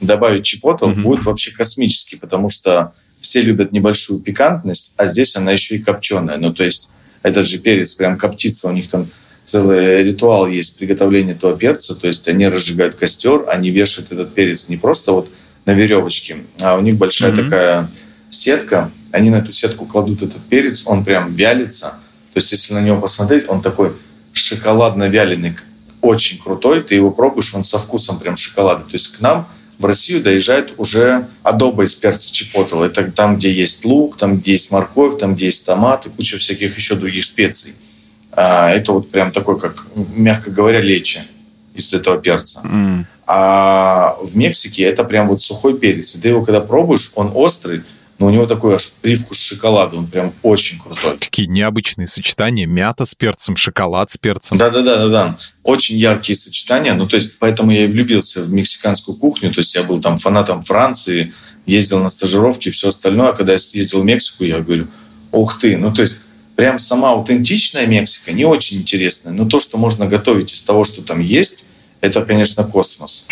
добавить 0.00 0.44
чипотл, 0.44 0.86
mm-hmm. 0.86 1.02
будет 1.02 1.24
вообще 1.24 1.52
космический, 1.52 2.16
потому 2.16 2.50
что 2.50 2.92
все 3.20 3.40
любят 3.40 3.72
небольшую 3.72 4.20
пикантность, 4.20 4.92
а 4.96 5.06
здесь 5.06 5.34
она 5.36 5.52
еще 5.52 5.76
и 5.76 5.78
копченая. 5.78 6.36
Ну, 6.36 6.52
то 6.52 6.64
есть 6.64 6.90
этот 7.22 7.46
же 7.46 7.58
перец 7.58 7.94
прям 7.94 8.18
коптится, 8.18 8.68
у 8.68 8.72
них 8.72 8.88
там 8.88 9.08
целый 9.44 10.02
ритуал 10.02 10.46
есть 10.46 10.78
приготовления 10.78 11.32
этого 11.32 11.56
перца, 11.56 11.94
то 11.94 12.06
есть 12.06 12.28
они 12.28 12.46
разжигают 12.48 12.96
костер, 12.96 13.44
они 13.48 13.70
вешают 13.70 14.12
этот 14.12 14.34
перец 14.34 14.68
не 14.68 14.76
просто 14.76 15.12
вот 15.12 15.30
на 15.64 15.72
веревочке, 15.72 16.38
а 16.60 16.76
у 16.76 16.80
них 16.80 16.96
большая 16.96 17.32
mm-hmm. 17.32 17.44
такая 17.44 17.90
сетка, 18.30 18.90
они 19.10 19.30
на 19.30 19.36
эту 19.36 19.52
сетку 19.52 19.86
кладут 19.86 20.22
этот 20.22 20.42
перец, 20.42 20.82
он 20.86 21.04
прям 21.04 21.32
вялится, 21.34 21.94
то 22.32 22.38
есть 22.38 22.52
если 22.52 22.74
на 22.74 22.80
него 22.80 23.00
посмотреть, 23.00 23.48
он 23.48 23.62
такой 23.62 23.92
шоколадно-вяленый, 24.32 25.56
очень 26.04 26.38
крутой, 26.38 26.82
ты 26.82 26.94
его 26.94 27.10
пробуешь, 27.10 27.54
он 27.54 27.64
со 27.64 27.78
вкусом 27.78 28.18
прям 28.18 28.36
шоколада. 28.36 28.82
То 28.82 28.92
есть 28.92 29.16
к 29.16 29.20
нам 29.20 29.46
в 29.78 29.84
Россию 29.84 30.22
доезжает 30.22 30.74
уже 30.78 31.28
адоба 31.42 31.84
из 31.84 31.94
перца 31.94 32.32
чипотл. 32.32 32.82
Это 32.82 33.10
там, 33.10 33.36
где 33.36 33.52
есть 33.52 33.84
лук, 33.84 34.16
там, 34.16 34.38
где 34.38 34.52
есть 34.52 34.70
морковь, 34.70 35.18
там, 35.18 35.34
где 35.34 35.46
есть 35.46 35.66
томат 35.66 36.06
и 36.06 36.10
куча 36.10 36.38
всяких 36.38 36.76
еще 36.76 36.94
других 36.94 37.24
специй. 37.24 37.74
А, 38.32 38.70
это 38.70 38.92
вот 38.92 39.10
прям 39.10 39.32
такой, 39.32 39.58
как, 39.58 39.86
мягко 39.94 40.50
говоря, 40.50 40.80
лечи 40.80 41.20
из 41.74 41.92
этого 41.92 42.18
перца. 42.18 42.62
Mm. 42.64 43.04
А 43.26 44.16
в 44.22 44.36
Мексике 44.36 44.82
это 44.84 45.02
прям 45.02 45.26
вот 45.28 45.40
сухой 45.40 45.78
перец. 45.78 46.14
И 46.14 46.20
ты 46.20 46.28
его 46.28 46.44
когда 46.44 46.60
пробуешь, 46.60 47.12
он 47.14 47.32
острый, 47.34 47.82
но 48.18 48.26
у 48.26 48.30
него 48.30 48.46
такой 48.46 48.76
аж 48.76 48.92
привкус 49.00 49.40
шоколада, 49.40 49.96
он 49.96 50.06
прям 50.06 50.32
очень 50.42 50.78
крутой. 50.78 51.18
Какие 51.18 51.46
необычные 51.46 52.06
сочетания, 52.06 52.66
мята 52.66 53.04
с 53.04 53.14
перцем, 53.14 53.56
шоколад 53.56 54.10
с 54.10 54.18
перцем. 54.18 54.56
Да-да-да-да-да, 54.56 55.36
очень 55.62 55.96
яркие 55.96 56.36
сочетания, 56.36 56.94
ну 56.94 57.06
то 57.06 57.16
есть 57.16 57.38
поэтому 57.38 57.70
я 57.72 57.84
и 57.84 57.86
влюбился 57.86 58.42
в 58.42 58.52
мексиканскую 58.52 59.16
кухню, 59.16 59.52
то 59.52 59.60
есть 59.60 59.74
я 59.74 59.82
был 59.82 60.00
там 60.00 60.18
фанатом 60.18 60.62
Франции, 60.62 61.32
ездил 61.66 62.00
на 62.00 62.08
стажировки 62.08 62.68
и 62.68 62.70
все 62.70 62.88
остальное, 62.88 63.30
а 63.30 63.32
когда 63.32 63.52
я 63.52 63.58
ездил 63.72 64.02
в 64.02 64.04
Мексику, 64.04 64.44
я 64.44 64.60
говорю, 64.60 64.86
ух 65.32 65.58
ты, 65.58 65.76
ну 65.76 65.92
то 65.92 66.02
есть 66.02 66.22
прям 66.56 66.78
сама 66.78 67.10
аутентичная 67.10 67.86
Мексика 67.86 68.32
не 68.32 68.44
очень 68.44 68.78
интересная, 68.78 69.32
но 69.32 69.46
то, 69.48 69.60
что 69.60 69.78
можно 69.78 70.06
готовить 70.06 70.52
из 70.52 70.62
того, 70.62 70.84
что 70.84 71.02
там 71.02 71.20
есть, 71.20 71.66
это, 72.00 72.22
конечно, 72.22 72.64
космос. 72.64 73.26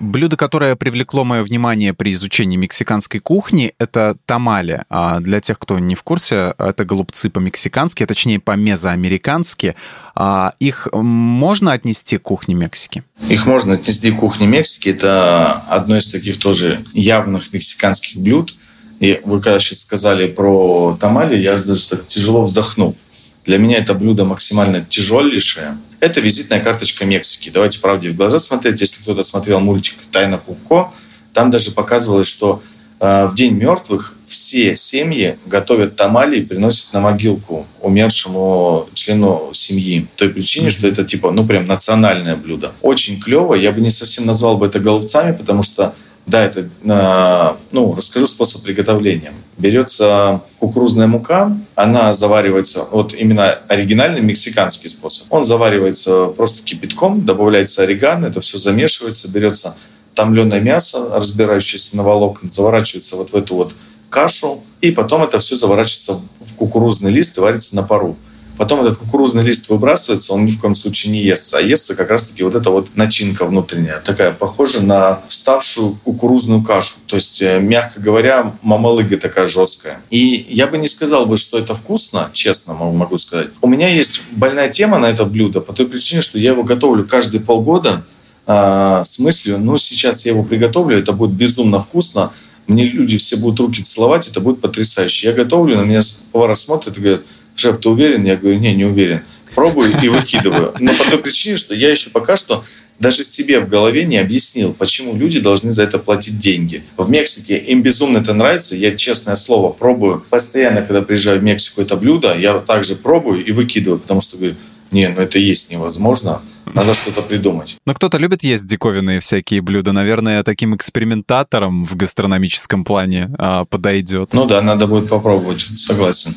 Блюдо, 0.00 0.38
которое 0.38 0.76
привлекло 0.76 1.24
мое 1.24 1.42
внимание 1.42 1.92
при 1.92 2.14
изучении 2.14 2.56
мексиканской 2.56 3.20
кухни, 3.20 3.74
это 3.78 4.16
тамали. 4.24 4.84
А 4.88 5.20
для 5.20 5.42
тех, 5.42 5.58
кто 5.58 5.78
не 5.78 5.94
в 5.94 6.02
курсе, 6.02 6.54
это 6.56 6.86
голубцы 6.86 7.28
по-мексикански, 7.28 8.06
точнее 8.06 8.40
по-мезоамерикански. 8.40 9.76
А 10.14 10.54
их 10.58 10.88
можно 10.92 11.72
отнести 11.72 12.16
к 12.16 12.22
кухне 12.22 12.54
Мексики? 12.54 13.04
Их 13.28 13.46
можно 13.46 13.74
отнести 13.74 14.10
к 14.10 14.16
кухне 14.16 14.46
Мексики. 14.46 14.88
Это 14.88 15.52
одно 15.68 15.98
из 15.98 16.10
таких 16.10 16.38
тоже 16.38 16.82
явных 16.94 17.52
мексиканских 17.52 18.22
блюд. 18.22 18.54
И 19.00 19.20
вы 19.24 19.40
когда 19.40 19.58
сейчас 19.58 19.80
сказали 19.80 20.28
про 20.28 20.96
тамали, 20.98 21.36
я 21.36 21.58
даже 21.58 21.88
так 21.90 22.06
тяжело 22.06 22.42
вздохнул. 22.42 22.96
Для 23.44 23.58
меня 23.58 23.78
это 23.78 23.94
блюдо 23.94 24.24
максимально 24.24 24.84
тяжелейшее. 24.88 25.78
Это 26.00 26.20
визитная 26.20 26.60
карточка 26.60 27.04
Мексики. 27.04 27.50
Давайте 27.50 27.80
правде 27.80 28.10
в 28.10 28.16
глаза 28.16 28.38
смотреть. 28.38 28.80
Если 28.80 29.00
кто-то 29.02 29.22
смотрел 29.22 29.60
мультик 29.60 29.96
«Тайна 30.10 30.38
Куко», 30.38 30.92
там 31.32 31.50
даже 31.50 31.70
показывалось, 31.70 32.26
что 32.26 32.62
э, 33.00 33.26
в 33.26 33.34
День 33.34 33.54
мертвых 33.54 34.16
все 34.24 34.76
семьи 34.76 35.38
готовят 35.46 35.96
тамали 35.96 36.40
и 36.40 36.44
приносят 36.44 36.92
на 36.92 37.00
могилку 37.00 37.66
умершему 37.80 38.88
члену 38.94 39.50
семьи. 39.52 40.06
Той 40.16 40.30
причине, 40.30 40.70
что 40.70 40.88
это 40.88 41.04
типа, 41.04 41.30
ну 41.30 41.46
прям 41.46 41.64
национальное 41.64 42.36
блюдо. 42.36 42.72
Очень 42.82 43.20
клево. 43.20 43.54
Я 43.54 43.72
бы 43.72 43.80
не 43.80 43.90
совсем 43.90 44.26
назвал 44.26 44.58
бы 44.58 44.66
это 44.66 44.80
голубцами, 44.80 45.32
потому 45.36 45.62
что 45.62 45.94
да, 46.30 46.44
это, 46.44 46.68
э, 46.84 47.56
ну, 47.72 47.94
расскажу 47.94 48.26
способ 48.26 48.62
приготовления. 48.62 49.34
Берется 49.58 50.40
кукурузная 50.58 51.06
мука, 51.06 51.56
она 51.74 52.12
заваривается, 52.12 52.84
вот 52.90 53.12
именно 53.14 53.50
оригинальный 53.68 54.20
мексиканский 54.20 54.88
способ. 54.88 55.26
Он 55.30 55.42
заваривается 55.44 56.26
просто 56.28 56.62
кипятком, 56.62 57.26
добавляется 57.26 57.82
орегано, 57.82 58.26
это 58.26 58.40
все 58.40 58.58
замешивается, 58.58 59.30
берется 59.30 59.76
томленое 60.14 60.60
мясо, 60.60 61.10
разбирающееся 61.12 61.96
на 61.96 62.04
волокна, 62.04 62.48
заворачивается 62.48 63.16
вот 63.16 63.30
в 63.30 63.36
эту 63.36 63.56
вот 63.56 63.74
кашу, 64.08 64.62
и 64.80 64.90
потом 64.92 65.22
это 65.22 65.40
все 65.40 65.56
заворачивается 65.56 66.20
в 66.40 66.54
кукурузный 66.54 67.10
лист 67.10 67.36
и 67.36 67.40
варится 67.40 67.74
на 67.74 67.82
пару. 67.82 68.16
Потом 68.60 68.82
этот 68.82 68.98
кукурузный 68.98 69.42
лист 69.42 69.70
выбрасывается, 69.70 70.34
он 70.34 70.44
ни 70.44 70.50
в 70.50 70.60
коем 70.60 70.74
случае 70.74 71.14
не 71.14 71.22
естся, 71.22 71.56
а 71.56 71.62
естся 71.62 71.96
как 71.96 72.10
раз-таки 72.10 72.42
вот 72.42 72.54
эта 72.54 72.68
вот 72.68 72.94
начинка 72.94 73.46
внутренняя, 73.46 74.02
такая 74.04 74.32
похожа 74.32 74.84
на 74.84 75.22
вставшую 75.26 75.94
кукурузную 76.04 76.62
кашу. 76.62 76.96
То 77.06 77.16
есть, 77.16 77.40
э, 77.40 77.58
мягко 77.58 78.00
говоря, 78.00 78.52
мамалыга 78.60 79.16
такая 79.16 79.46
жесткая. 79.46 80.02
И 80.10 80.46
я 80.50 80.66
бы 80.66 80.76
не 80.76 80.88
сказал 80.88 81.24
бы, 81.24 81.38
что 81.38 81.58
это 81.58 81.74
вкусно, 81.74 82.28
честно 82.34 82.74
могу 82.74 83.16
сказать. 83.16 83.48
У 83.62 83.66
меня 83.66 83.88
есть 83.88 84.20
больная 84.32 84.68
тема 84.68 84.98
на 84.98 85.06
это 85.06 85.24
блюдо 85.24 85.62
по 85.62 85.72
той 85.72 85.88
причине, 85.88 86.20
что 86.20 86.38
я 86.38 86.50
его 86.50 86.62
готовлю 86.62 87.06
каждые 87.06 87.40
полгода 87.40 88.04
э, 88.46 89.02
с 89.06 89.18
мыслью, 89.18 89.56
ну, 89.58 89.78
сейчас 89.78 90.26
я 90.26 90.32
его 90.32 90.42
приготовлю, 90.42 90.98
это 90.98 91.12
будет 91.12 91.30
безумно 91.30 91.80
вкусно, 91.80 92.30
мне 92.66 92.84
люди 92.84 93.16
все 93.16 93.36
будут 93.36 93.58
руки 93.60 93.82
целовать, 93.82 94.28
это 94.28 94.40
будет 94.40 94.60
потрясающе. 94.60 95.28
Я 95.28 95.32
готовлю, 95.32 95.78
на 95.78 95.82
меня 95.82 96.00
повара 96.30 96.54
смотрят 96.54 96.98
и 96.98 97.00
говорят, 97.00 97.22
шеф, 97.60 97.78
ты 97.78 97.88
уверен? 97.88 98.24
Я 98.24 98.36
говорю, 98.36 98.58
не, 98.58 98.74
не 98.74 98.84
уверен. 98.84 99.22
Пробую 99.54 99.92
и 100.02 100.08
выкидываю. 100.08 100.74
Но 100.78 100.94
по 100.94 101.04
той 101.04 101.18
причине, 101.18 101.56
что 101.56 101.74
я 101.74 101.90
еще 101.90 102.10
пока 102.10 102.36
что 102.36 102.64
даже 103.00 103.24
себе 103.24 103.60
в 103.60 103.68
голове 103.68 104.04
не 104.04 104.18
объяснил, 104.18 104.74
почему 104.74 105.16
люди 105.16 105.40
должны 105.40 105.72
за 105.72 105.84
это 105.84 105.98
платить 105.98 106.38
деньги. 106.38 106.84
В 106.96 107.10
Мексике 107.10 107.56
им 107.56 107.82
безумно 107.82 108.18
это 108.18 108.34
нравится. 108.34 108.76
Я, 108.76 108.94
честное 108.94 109.36
слово, 109.36 109.72
пробую. 109.72 110.24
Постоянно, 110.28 110.82
когда 110.82 111.00
приезжаю 111.00 111.40
в 111.40 111.42
Мексику 111.42 111.80
это 111.80 111.96
блюдо, 111.96 112.36
я 112.36 112.58
также 112.58 112.96
пробую 112.96 113.44
и 113.44 113.52
выкидываю, 113.52 113.98
потому 113.98 114.20
что 114.20 114.36
говорю, 114.36 114.54
не, 114.90 115.08
ну 115.08 115.22
это 115.22 115.38
есть 115.38 115.70
невозможно. 115.70 116.42
Надо 116.74 116.94
что-то 116.94 117.22
придумать. 117.22 117.78
Но 117.86 117.94
кто-то 117.94 118.18
любит 118.18 118.42
есть 118.42 118.66
диковинные 118.66 119.20
всякие 119.20 119.60
блюда. 119.60 119.92
Наверное, 119.92 120.42
таким 120.42 120.76
экспериментатором 120.76 121.84
в 121.84 121.96
гастрономическом 121.96 122.84
плане 122.84 123.30
а, 123.38 123.64
подойдет. 123.64 124.34
Ну 124.34 124.46
да, 124.46 124.60
надо 124.62 124.86
будет 124.86 125.08
попробовать, 125.08 125.66
согласен. 125.76 126.34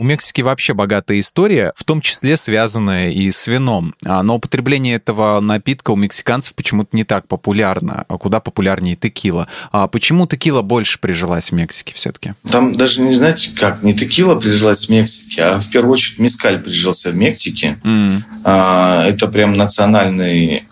У 0.00 0.02
Мексики 0.02 0.40
вообще 0.40 0.72
богатая 0.72 1.20
история, 1.20 1.74
в 1.76 1.84
том 1.84 2.00
числе 2.00 2.38
связанная 2.38 3.10
и 3.10 3.30
с 3.30 3.46
вином. 3.46 3.94
А, 4.02 4.22
но 4.22 4.36
употребление 4.36 4.96
этого 4.96 5.40
напитка 5.40 5.90
у 5.90 5.96
мексиканцев 5.96 6.54
почему-то 6.54 6.96
не 6.96 7.04
так 7.04 7.28
популярно, 7.28 8.06
а 8.08 8.16
куда 8.16 8.40
популярнее 8.40 8.96
текила. 8.96 9.46
А 9.72 9.88
почему 9.88 10.26
текила 10.26 10.62
больше 10.62 10.98
прижилась 11.00 11.50
в 11.50 11.54
Мексике 11.54 11.92
все-таки? 11.94 12.32
Там 12.50 12.74
даже 12.76 13.02
не 13.02 13.14
знаете 13.14 13.54
как, 13.54 13.82
не 13.82 13.92
текила 13.92 14.36
прижилась 14.36 14.86
в 14.86 14.90
Мексике, 14.90 15.42
а 15.42 15.60
в 15.60 15.68
первую 15.68 15.92
очередь 15.92 16.18
мискаль 16.18 16.58
прижился 16.58 17.10
в 17.10 17.16
Мексике. 17.16 17.78
Mm. 17.84 19.06
Это 19.06 19.28
прям 19.28 19.52
национальный 19.52 20.64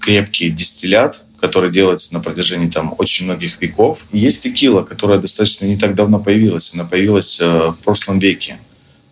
крепкий 0.00 0.50
дистиллят, 0.50 1.22
который 1.46 1.70
делается 1.70 2.12
на 2.12 2.20
протяжении 2.20 2.68
там 2.68 2.94
очень 2.98 3.26
многих 3.26 3.60
веков. 3.60 4.06
И 4.12 4.18
есть 4.18 4.42
текила, 4.42 4.82
которая 4.82 5.18
достаточно 5.18 5.66
не 5.66 5.76
так 5.76 5.94
давно 5.94 6.18
появилась. 6.18 6.74
Она 6.74 6.84
появилась 6.84 7.40
э, 7.40 7.68
в 7.70 7.78
прошлом 7.78 8.18
веке. 8.18 8.58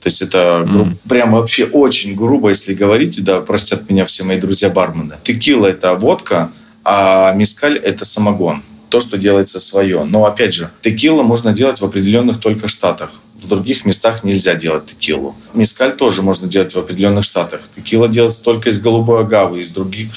То 0.02 0.08
есть 0.10 0.20
это 0.20 0.66
гру- 0.68 0.84
mm. 0.84 0.96
прям 1.08 1.32
вообще 1.32 1.64
очень 1.64 2.14
грубо, 2.14 2.50
если 2.50 2.74
говорить, 2.74 3.22
да, 3.24 3.40
простят 3.40 3.88
меня 3.88 4.04
все 4.04 4.24
мои 4.24 4.38
друзья-бармены. 4.38 5.14
Текила– 5.22 5.66
это 5.68 5.94
водка, 5.94 6.50
а 6.84 7.32
мискаль– 7.34 7.78
это 7.84 8.04
самогон. 8.04 8.62
То, 8.90 9.00
что 9.00 9.16
делается 9.16 9.60
свое. 9.60 10.04
Но, 10.04 10.26
опять 10.26 10.54
же, 10.54 10.70
текила 10.82 11.22
можно 11.22 11.52
делать 11.52 11.80
в 11.80 11.84
определенных 11.84 12.38
только 12.38 12.68
штатах. 12.68 13.10
В 13.34 13.48
других 13.48 13.86
местах 13.86 14.24
нельзя 14.24 14.54
делать 14.54 14.86
текилу. 14.86 15.34
Мискаль 15.54 15.96
тоже 15.96 16.22
можно 16.22 16.48
делать 16.48 16.74
в 16.74 16.78
определенных 16.78 17.24
штатах. 17.24 17.62
Текила 17.74 18.06
делается 18.06 18.44
только 18.44 18.68
из 18.68 18.78
голубой 18.80 19.20
агавы, 19.20 19.60
из 19.60 19.70
других 19.70 20.10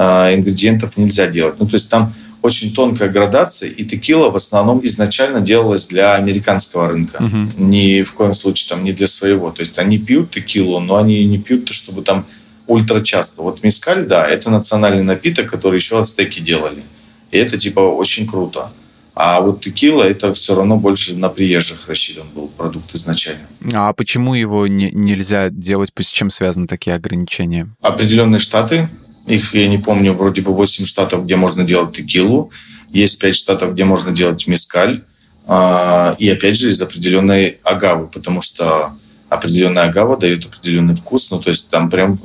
ингредиентов 0.00 0.96
нельзя 0.96 1.26
делать. 1.26 1.56
Ну, 1.58 1.66
то 1.66 1.74
есть 1.74 1.90
там 1.90 2.14
очень 2.42 2.72
тонкая 2.72 3.10
градация, 3.10 3.68
и 3.68 3.84
текила 3.84 4.30
в 4.30 4.36
основном 4.36 4.80
изначально 4.84 5.40
делалась 5.40 5.86
для 5.88 6.14
американского 6.14 6.88
рынка. 6.88 7.22
Угу. 7.22 7.62
Ни 7.64 8.02
в 8.02 8.14
коем 8.14 8.34
случае 8.34 8.70
там 8.70 8.84
не 8.84 8.92
для 8.92 9.06
своего. 9.06 9.50
То 9.50 9.60
есть 9.60 9.78
они 9.78 9.98
пьют 9.98 10.30
текилу, 10.30 10.80
но 10.80 10.96
они 10.96 11.24
не 11.24 11.38
пьют, 11.38 11.68
чтобы 11.70 12.02
там 12.02 12.24
ультра 12.66 13.00
часто. 13.00 13.42
Вот 13.42 13.62
мискаль, 13.62 14.06
да, 14.06 14.26
это 14.26 14.48
национальный 14.50 15.02
напиток, 15.02 15.50
который 15.50 15.76
еще 15.76 16.00
ацтеки 16.00 16.40
делали. 16.40 16.82
И 17.30 17.36
это 17.38 17.58
типа 17.58 17.80
очень 17.80 18.26
круто. 18.26 18.72
А 19.14 19.40
вот 19.40 19.60
текила 19.60 20.04
это 20.04 20.32
все 20.32 20.54
равно 20.54 20.76
больше 20.76 21.14
на 21.14 21.28
приезжих 21.28 21.88
рассчитан 21.88 22.24
был 22.34 22.48
продукт 22.48 22.94
изначально. 22.94 23.42
А 23.74 23.92
почему 23.92 24.34
его 24.34 24.66
не, 24.66 24.90
нельзя 24.92 25.50
делать? 25.50 25.90
С 25.98 26.10
чем 26.10 26.30
связаны 26.30 26.66
такие 26.66 26.96
ограничения? 26.96 27.68
Определенные 27.82 28.38
штаты 28.38 28.88
их, 29.30 29.54
я 29.54 29.68
не 29.68 29.78
помню, 29.78 30.12
вроде 30.12 30.42
бы 30.42 30.52
8 30.52 30.84
штатов, 30.84 31.24
где 31.24 31.36
можно 31.36 31.64
делать 31.64 31.96
текилу. 31.96 32.50
Есть 32.90 33.20
5 33.20 33.34
штатов, 33.34 33.72
где 33.72 33.84
можно 33.84 34.12
делать 34.12 34.46
мискаль. 34.46 35.02
А, 35.46 36.14
и 36.18 36.28
опять 36.28 36.56
же 36.56 36.68
из 36.68 36.80
определенной 36.80 37.58
агавы, 37.62 38.08
потому 38.08 38.40
что 38.40 38.94
определенная 39.28 39.84
агава 39.84 40.16
дает 40.16 40.44
определенный 40.44 40.94
вкус. 40.94 41.30
Ну, 41.30 41.40
то 41.40 41.48
есть 41.48 41.70
там 41.70 41.90
прям 41.90 42.16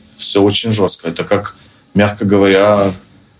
все 0.00 0.42
очень 0.42 0.72
жестко. 0.72 1.08
Это 1.08 1.24
как, 1.24 1.56
мягко 1.94 2.24
говоря, 2.24 2.92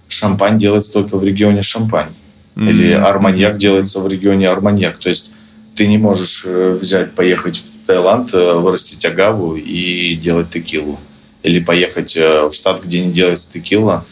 шампань 0.08 0.58
делается 0.58 0.92
только 0.92 1.16
в 1.16 1.24
регионе 1.24 1.62
шампань. 1.62 2.10
Mm-hmm. 2.54 2.68
Или 2.68 2.92
арманьяк 2.92 3.58
делается 3.58 4.00
в 4.00 4.08
регионе 4.08 4.48
арманьяк. 4.48 4.98
То 4.98 5.08
есть 5.08 5.32
ты 5.76 5.86
не 5.86 5.98
можешь 5.98 6.42
э, 6.44 6.76
взять, 6.80 7.14
поехать 7.14 7.58
в 7.58 7.86
Таиланд, 7.86 8.34
э, 8.34 8.54
вырастить 8.54 9.04
агаву 9.04 9.54
и 9.54 10.16
делать 10.16 10.50
текилу. 10.50 10.98
Или 11.42 11.60
поехать 11.60 12.16
э, 12.16 12.48
в 12.48 12.52
штат, 12.52 12.84
где 12.84 13.04
не 13.04 13.12
делается 13.12 13.52
текила, 13.52 14.04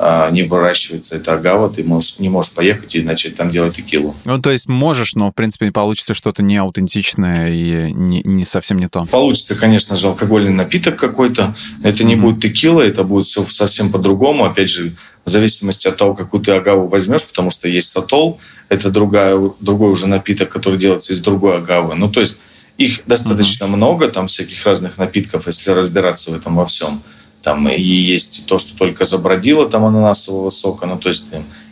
а, 0.00 0.30
не 0.30 0.44
выращивается 0.44 1.16
эта 1.16 1.34
агава, 1.34 1.68
ты 1.68 1.82
можешь, 1.82 2.20
не 2.20 2.28
можешь 2.28 2.54
поехать 2.54 2.94
и 2.94 3.02
начать 3.02 3.34
там 3.34 3.50
делать 3.50 3.74
текилу. 3.74 4.14
Ну, 4.24 4.40
то 4.40 4.52
есть 4.52 4.68
можешь, 4.68 5.16
но, 5.16 5.30
в 5.30 5.34
принципе, 5.34 5.72
получится 5.72 6.14
что-то 6.14 6.44
не 6.44 6.56
аутентичное 6.56 7.50
и 7.50 7.92
не, 7.92 8.22
не 8.22 8.44
совсем 8.44 8.78
не 8.78 8.88
то. 8.88 9.06
Получится, 9.06 9.56
конечно 9.56 9.96
же, 9.96 10.06
алкогольный 10.06 10.52
напиток 10.52 10.96
какой-то. 10.96 11.52
Это 11.82 12.04
не 12.04 12.14
mm-hmm. 12.14 12.20
будет 12.20 12.40
текила, 12.40 12.80
это 12.80 13.02
будет 13.02 13.26
все 13.26 13.44
совсем 13.46 13.90
по-другому. 13.90 14.44
Опять 14.44 14.70
же, 14.70 14.94
в 15.24 15.30
зависимости 15.30 15.88
от 15.88 15.96
того, 15.96 16.14
какую 16.14 16.44
ты 16.44 16.52
агаву 16.52 16.86
возьмешь, 16.86 17.26
потому 17.26 17.50
что 17.50 17.66
есть 17.66 17.88
сатол, 17.88 18.38
это 18.68 18.90
другая, 18.90 19.36
другой 19.58 19.90
уже 19.90 20.06
напиток, 20.06 20.48
который 20.48 20.78
делается 20.78 21.12
из 21.12 21.20
другой 21.20 21.56
агавы. 21.56 21.96
Ну, 21.96 22.08
то 22.08 22.20
есть 22.20 22.38
их 22.78 23.02
достаточно 23.06 23.64
mm-hmm. 23.64 23.76
много, 23.76 24.08
там 24.08 24.28
всяких 24.28 24.64
разных 24.64 24.96
напитков, 24.98 25.46
если 25.46 25.72
разбираться 25.72 26.30
в 26.30 26.34
этом 26.34 26.56
во 26.56 26.64
всем. 26.64 27.02
Там 27.42 27.68
и 27.68 27.82
есть 27.82 28.46
то, 28.46 28.56
что 28.58 28.76
только 28.76 29.04
забродило, 29.04 29.68
там 29.68 29.84
ананасового 29.84 30.50
сока, 30.50 30.86
ну 30.86 30.96
то 30.96 31.08
есть 31.08 31.28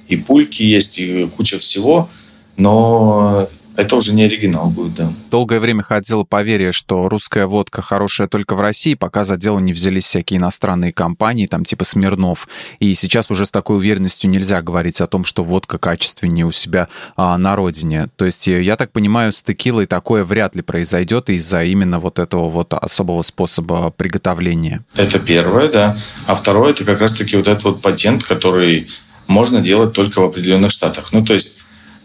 и 0.08 0.16
пульки 0.16 0.62
есть, 0.62 0.98
и 0.98 1.26
куча 1.36 1.58
всего. 1.58 2.08
Но 2.56 3.48
это 3.76 3.96
уже 3.96 4.14
не 4.14 4.24
оригинал 4.24 4.70
будет, 4.70 4.94
да. 4.94 5.12
Долгое 5.30 5.60
время 5.60 5.82
ходило 5.82 6.24
поверье, 6.24 6.72
что 6.72 7.08
русская 7.08 7.46
водка 7.46 7.82
хорошая 7.82 8.28
только 8.28 8.54
в 8.54 8.60
России, 8.60 8.94
пока 8.94 9.24
за 9.24 9.36
дело 9.36 9.58
не 9.58 9.72
взялись 9.72 10.04
всякие 10.04 10.38
иностранные 10.38 10.92
компании, 10.92 11.46
там 11.46 11.64
типа 11.64 11.84
Смирнов. 11.84 12.48
И 12.80 12.94
сейчас 12.94 13.30
уже 13.30 13.46
с 13.46 13.50
такой 13.50 13.76
уверенностью 13.76 14.30
нельзя 14.30 14.62
говорить 14.62 15.00
о 15.00 15.06
том, 15.06 15.24
что 15.24 15.44
водка 15.44 15.78
качественнее 15.78 16.46
у 16.46 16.52
себя 16.52 16.88
а, 17.16 17.36
на 17.36 17.54
родине. 17.56 18.08
То 18.16 18.24
есть, 18.24 18.48
э, 18.48 18.62
я 18.62 18.76
так 18.76 18.92
понимаю, 18.92 19.32
с 19.32 19.42
текилой 19.42 19.86
такое 19.86 20.24
вряд 20.24 20.56
ли 20.56 20.62
произойдет 20.62 21.28
из-за 21.30 21.64
именно 21.64 21.98
вот 21.98 22.18
этого 22.18 22.48
вот 22.48 22.72
особого 22.72 23.22
способа 23.22 23.90
приготовления. 23.90 24.84
Это 24.94 25.18
первое, 25.18 25.68
да. 25.68 25.96
А 26.26 26.34
второе, 26.34 26.70
это 26.70 26.84
как 26.84 27.00
раз-таки 27.00 27.36
вот 27.36 27.48
этот 27.48 27.64
вот 27.64 27.82
патент, 27.82 28.24
который 28.24 28.86
можно 29.26 29.60
делать 29.60 29.92
только 29.92 30.20
в 30.20 30.24
определенных 30.24 30.70
штатах. 30.70 31.12
Ну, 31.12 31.24
то 31.24 31.34
есть 31.34 31.58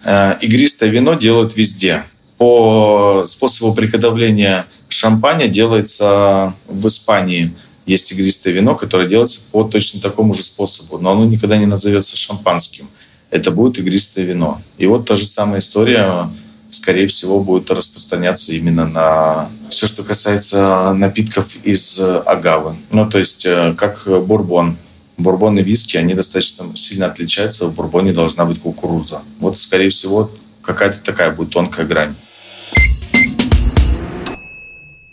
игристое 0.04 0.90
вино 0.90 1.14
делают 1.14 1.56
везде. 1.56 2.04
По 2.38 3.24
способу 3.28 3.74
приготовления 3.76 4.66
шампаня 4.90 5.48
делается 5.48 6.56
в 6.68 6.88
Испании. 6.88 7.54
Есть 7.86 8.12
игристое 8.12 8.54
вино, 8.54 8.76
которое 8.76 9.08
делается 9.08 9.42
по 9.52 9.64
точно 9.64 10.02
такому 10.02 10.34
же 10.34 10.44
способу, 10.44 10.98
но 10.98 11.12
оно 11.12 11.26
никогда 11.26 11.58
не 11.58 11.66
назовется 11.66 12.18
шампанским. 12.18 12.88
Это 13.30 13.52
будет 13.52 13.80
игристое 13.80 14.26
вино. 14.26 14.62
И 14.78 14.88
вот 14.88 15.06
та 15.06 15.16
же 15.16 15.26
самая 15.26 15.60
история, 15.60 16.30
скорее 16.70 17.08
всего, 17.08 17.40
будет 17.42 17.70
распространяться 17.70 18.54
именно 18.54 18.88
на 18.88 19.50
все, 19.70 19.88
что 19.88 20.04
касается 20.04 20.94
напитков 20.94 21.56
из 21.64 22.00
агавы. 22.00 22.76
Ну, 22.92 23.10
то 23.10 23.20
есть, 23.20 23.46
э, 23.46 23.74
как 23.78 24.04
бурбон– 24.08 24.78
бурбон 25.24 25.60
и 25.60 25.64
виски, 25.64 25.98
они 25.98 26.14
достаточно 26.14 26.76
сильно 26.76 27.08
отличаются. 27.08 27.68
В 27.68 27.76
бурбоне 27.76 28.14
должна 28.14 28.46
быть 28.46 28.60
кукуруза. 28.60 29.22
Вот, 29.40 29.58
скорее 29.58 29.90
всего, 29.90 30.32
какая-то 30.62 31.02
такая 31.02 31.32
будет 31.32 31.52
тонкая 31.52 31.86
грань. 31.86 32.16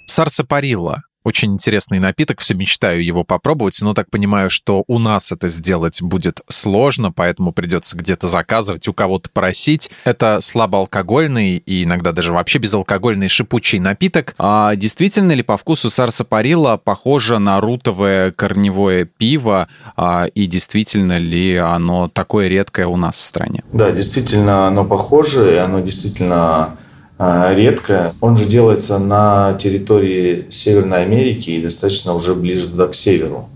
Сарсапарилла 0.06 1.07
очень 1.28 1.52
интересный 1.52 1.98
напиток, 1.98 2.40
все 2.40 2.54
мечтаю 2.54 3.04
его 3.04 3.22
попробовать, 3.22 3.78
но 3.82 3.92
так 3.92 4.10
понимаю, 4.10 4.48
что 4.48 4.84
у 4.86 4.98
нас 4.98 5.30
это 5.30 5.46
сделать 5.48 6.00
будет 6.00 6.40
сложно, 6.48 7.12
поэтому 7.12 7.52
придется 7.52 7.98
где-то 7.98 8.26
заказывать, 8.26 8.88
у 8.88 8.94
кого-то 8.94 9.28
просить. 9.30 9.90
Это 10.04 10.40
слабоалкогольный 10.40 11.58
и 11.58 11.84
иногда 11.84 12.12
даже 12.12 12.32
вообще 12.32 12.58
безалкогольный 12.58 13.28
шипучий 13.28 13.78
напиток. 13.78 14.34
А 14.38 14.74
действительно 14.74 15.32
ли 15.32 15.42
по 15.42 15.58
вкусу 15.58 15.90
сарсапарилла 15.90 16.80
похоже 16.82 17.38
на 17.38 17.60
рутовое 17.60 18.32
корневое 18.32 19.04
пиво, 19.04 19.68
а, 19.96 20.28
и 20.34 20.46
действительно 20.46 21.18
ли 21.18 21.56
оно 21.56 22.08
такое 22.08 22.48
редкое 22.48 22.86
у 22.86 22.96
нас 22.96 23.16
в 23.16 23.22
стране? 23.22 23.62
Да, 23.74 23.90
действительно 23.90 24.66
оно 24.66 24.86
похоже, 24.86 25.54
и 25.54 25.56
оно 25.56 25.80
действительно 25.80 26.78
редко. 27.18 28.12
Он 28.20 28.36
же 28.36 28.46
делается 28.46 28.98
на 28.98 29.54
территории 29.54 30.46
Северной 30.50 31.02
Америки 31.02 31.50
и 31.50 31.62
достаточно 31.62 32.14
уже 32.14 32.34
ближе 32.34 32.68
туда 32.68 32.86
к 32.86 32.94
северу. 32.94 33.48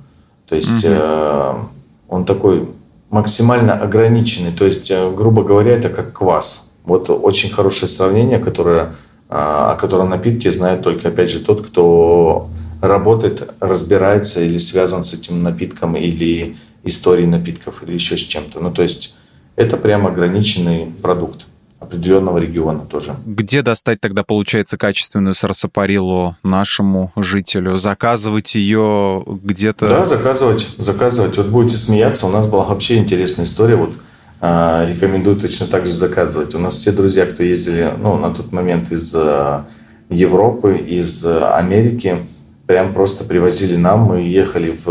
То 0.49 0.57
есть 0.57 0.85
угу. 0.85 1.69
он 2.09 2.25
такой 2.25 2.69
максимально 3.13 3.75
ограниченный. 3.75 4.53
То 4.53 4.65
есть, 4.65 4.91
э, 4.91 5.13
грубо 5.15 5.45
говоря, 5.45 5.73
это 5.73 5.91
как 5.91 6.13
квас. 6.15 6.73
Вот 6.83 7.11
очень 7.11 7.51
хорошее 7.51 7.89
сравнение, 7.89 8.39
которое, 8.39 8.97
а, 9.29 9.73
о 9.73 9.77
котором 9.77 10.09
напитке 10.09 10.51
знает 10.51 10.83
только, 10.83 11.09
опять 11.09 11.31
же, 11.31 11.41
тот, 11.41 11.65
кто 11.65 12.49
работает, 12.81 13.49
разбирается 13.61 14.41
или 14.41 14.57
связан 14.57 15.05
с 15.05 15.13
этим 15.13 15.43
напитком, 15.43 15.95
или 15.97 16.57
историей 16.83 17.27
напитков, 17.29 17.85
или 17.85 17.93
еще 17.93 18.17
с 18.17 18.21
чем-то. 18.21 18.61
Ну, 18.61 18.73
то 18.73 18.83
есть 18.83 19.15
это 19.55 19.77
прям 19.77 20.07
ограниченный 20.07 20.87
продукт 21.03 21.47
определенного 21.83 22.39
региона 22.39 22.81
тоже. 22.81 23.15
Где 23.27 23.63
достать 23.63 24.01
тогда, 24.01 24.23
получается, 24.23 24.79
качественную 24.79 25.35
сарсапарилу 25.35 26.37
нашему 26.43 27.13
жителю? 27.17 27.77
Заказывать 27.77 28.55
ее 28.55 29.23
где-то? 29.27 29.89
Да, 29.89 30.07
заказывать, 30.07 30.69
заказывать. 30.79 31.37
Вот 31.37 31.49
будете 31.49 31.77
смеяться, 31.77 32.27
у 32.27 32.31
нас 32.31 32.47
была 32.47 32.65
вообще 32.65 32.97
интересная 32.97 33.45
история. 33.45 33.77
Вот 33.77 33.95
э, 34.41 34.93
рекомендую 34.95 35.37
точно 35.37 35.67
так 35.67 35.87
же 35.87 35.93
заказывать. 35.93 36.55
У 36.55 36.59
нас 36.59 36.77
все 36.77 36.93
друзья, 36.93 37.27
кто 37.27 37.43
ездили, 37.43 37.93
ну, 37.99 38.17
на 38.17 38.33
тот 38.33 38.53
момент 38.53 38.93
из 38.93 39.15
э, 39.15 39.65
Европы, 40.09 40.77
из 40.77 41.25
э, 41.27 41.45
Америки, 41.55 42.27
прям 42.67 42.95
просто 42.95 43.25
привозили 43.25 43.77
нам. 43.77 44.01
Мы 44.01 44.21
ехали 44.21 44.79
в 44.85 44.89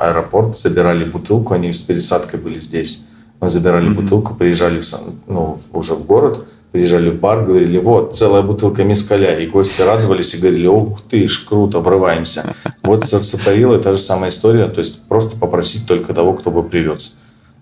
аэропорт, 0.00 0.56
забирали 0.56 1.04
бутылку, 1.04 1.54
они 1.54 1.72
с 1.72 1.80
пересадкой 1.80 2.40
были 2.40 2.58
здесь 2.58 3.04
мы 3.40 3.48
забирали 3.48 3.88
mm-hmm. 3.88 3.94
бутылку, 3.94 4.34
приезжали 4.34 4.80
в, 4.80 4.84
ну, 5.26 5.58
уже 5.72 5.94
в 5.94 6.04
город, 6.04 6.46
приезжали 6.72 7.10
в 7.10 7.18
бар, 7.18 7.44
говорили, 7.44 7.78
вот, 7.78 8.16
целая 8.16 8.42
бутылка 8.42 8.84
мискаля. 8.84 9.38
И 9.38 9.46
гости 9.46 9.82
радовались 9.82 10.34
и 10.34 10.38
говорили, 10.38 10.66
ух 10.66 11.00
ты 11.08 11.26
ж, 11.26 11.46
круто, 11.48 11.80
врываемся. 11.80 12.54
Вот 12.82 13.04
Сапарила 13.04 13.78
та 13.78 13.92
же 13.92 13.98
самая 13.98 14.30
история, 14.30 14.66
то 14.66 14.80
есть 14.80 15.02
просто 15.06 15.36
попросить 15.36 15.86
только 15.86 16.12
того, 16.12 16.32
кто 16.32 16.50
бы 16.50 16.62
привез. 16.62 17.18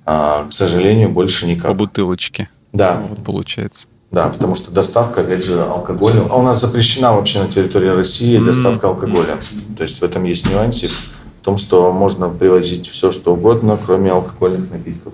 А, 0.07 0.47
к 0.49 0.53
сожалению, 0.53 1.11
больше 1.11 1.47
никак. 1.47 1.67
По 1.67 1.75
бутылочке. 1.75 2.49
Да. 2.73 3.03
Вот 3.09 3.23
получается. 3.25 3.89
Да, 4.11 4.29
потому 4.29 4.55
что 4.55 4.71
доставка, 4.73 5.21
опять 5.21 5.45
же, 5.45 5.61
алкоголя... 5.61 6.27
А 6.31 6.37
у 6.37 6.43
нас 6.43 6.61
запрещена 6.63 7.13
вообще 7.15 7.43
на 7.43 7.49
территории 7.49 7.89
России 7.89 8.39
доставка 8.39 8.89
алкоголя. 8.89 9.37
То 9.77 9.83
есть 9.83 10.01
в 10.01 10.03
этом 10.03 10.25
есть 10.25 10.51
нюансик 10.51 10.93
в 11.39 11.43
том, 11.43 11.57
что 11.57 11.93
можно 11.93 12.29
привозить 12.29 12.89
все, 12.89 13.11
что 13.11 13.35
угодно, 13.35 13.79
кроме 13.85 14.11
алкогольных 14.11 14.71
напитков. 14.71 15.13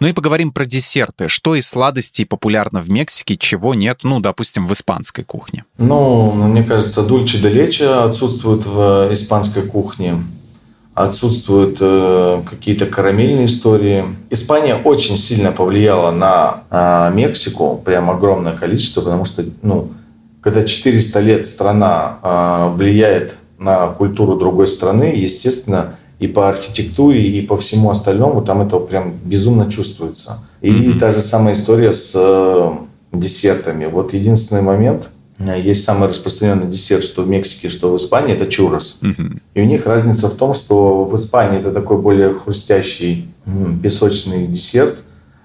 Ну 0.00 0.08
и 0.08 0.14
поговорим 0.14 0.50
про 0.50 0.64
десерты. 0.64 1.28
Что 1.28 1.54
из 1.54 1.68
сладостей 1.68 2.24
популярно 2.24 2.80
в 2.80 2.88
Мексике, 2.88 3.36
чего 3.36 3.74
нет, 3.74 4.00
ну, 4.02 4.18
допустим, 4.20 4.66
в 4.66 4.72
испанской 4.72 5.24
кухне? 5.24 5.66
Ну, 5.76 6.32
мне 6.32 6.62
кажется, 6.62 7.02
дульче 7.02 7.38
де 7.38 7.50
лече 7.50 7.86
отсутствует 7.86 8.64
в 8.64 9.12
испанской 9.12 9.62
кухне. 9.62 10.24
Отсутствуют 10.94 11.78
э, 11.80 12.42
какие-то 12.48 12.86
карамельные 12.86 13.44
истории. 13.44 14.04
Испания 14.30 14.74
очень 14.74 15.18
сильно 15.18 15.52
повлияла 15.52 16.10
на 16.10 16.64
э, 16.70 17.14
Мексику, 17.14 17.80
прям 17.84 18.10
огромное 18.10 18.56
количество, 18.56 19.02
потому 19.02 19.26
что, 19.26 19.44
ну, 19.62 19.92
когда 20.40 20.64
400 20.64 21.20
лет 21.20 21.46
страна 21.46 22.18
э, 22.22 22.74
влияет 22.74 23.34
на 23.60 23.88
культуру 23.88 24.36
другой 24.36 24.66
страны, 24.66 25.12
естественно, 25.14 25.96
и 26.18 26.26
по 26.26 26.48
архитектуре, 26.48 27.22
и 27.28 27.42
по 27.42 27.56
всему 27.56 27.90
остальному 27.90 28.42
там 28.42 28.62
это 28.62 28.78
прям 28.78 29.14
безумно 29.22 29.70
чувствуется. 29.70 30.44
И 30.60 30.70
mm-hmm. 30.70 30.98
та 30.98 31.12
же 31.12 31.20
самая 31.20 31.54
история 31.54 31.92
с 31.92 32.12
э, 32.14 32.70
десертами. 33.12 33.84
Вот 33.84 34.14
единственный 34.14 34.62
момент, 34.62 35.10
э, 35.38 35.60
есть 35.60 35.84
самый 35.84 36.08
распространенный 36.08 36.68
десерт, 36.68 37.04
что 37.04 37.22
в 37.22 37.28
Мексике, 37.28 37.68
что 37.68 37.92
в 37.92 37.96
Испании, 37.96 38.34
это 38.34 38.46
чурос. 38.46 39.00
Mm-hmm. 39.02 39.40
И 39.54 39.60
у 39.60 39.64
них 39.64 39.86
разница 39.86 40.28
в 40.28 40.34
том, 40.34 40.54
что 40.54 41.04
в 41.04 41.14
Испании 41.16 41.60
это 41.60 41.70
такой 41.70 41.98
более 41.98 42.34
хрустящий 42.34 43.28
песочный 43.82 44.46
десерт, 44.46 44.98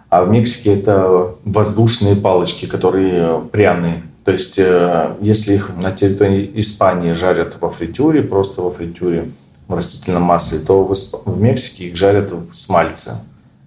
а 0.10 0.24
в 0.24 0.30
Мексике 0.30 0.74
это 0.74 1.36
воздушные 1.44 2.16
палочки, 2.16 2.66
которые 2.66 3.42
пряные. 3.52 4.04
То 4.26 4.32
есть, 4.32 4.58
э, 4.58 5.16
если 5.22 5.54
их 5.54 5.70
на 5.78 5.92
территории 5.92 6.52
Испании 6.56 7.14
жарят 7.14 7.58
во 7.62 7.70
фритюре, 7.70 8.24
просто 8.24 8.62
во 8.62 8.72
фритюре, 8.72 9.32
в 9.68 9.74
растительном 9.74 10.24
масле, 10.24 10.60
то 10.60 10.84
в, 10.84 10.94
в 10.94 11.42
Мексике 11.42 11.86
их 11.86 11.96
жарят 11.96 12.32
в 12.32 12.54
смальце. 12.54 13.12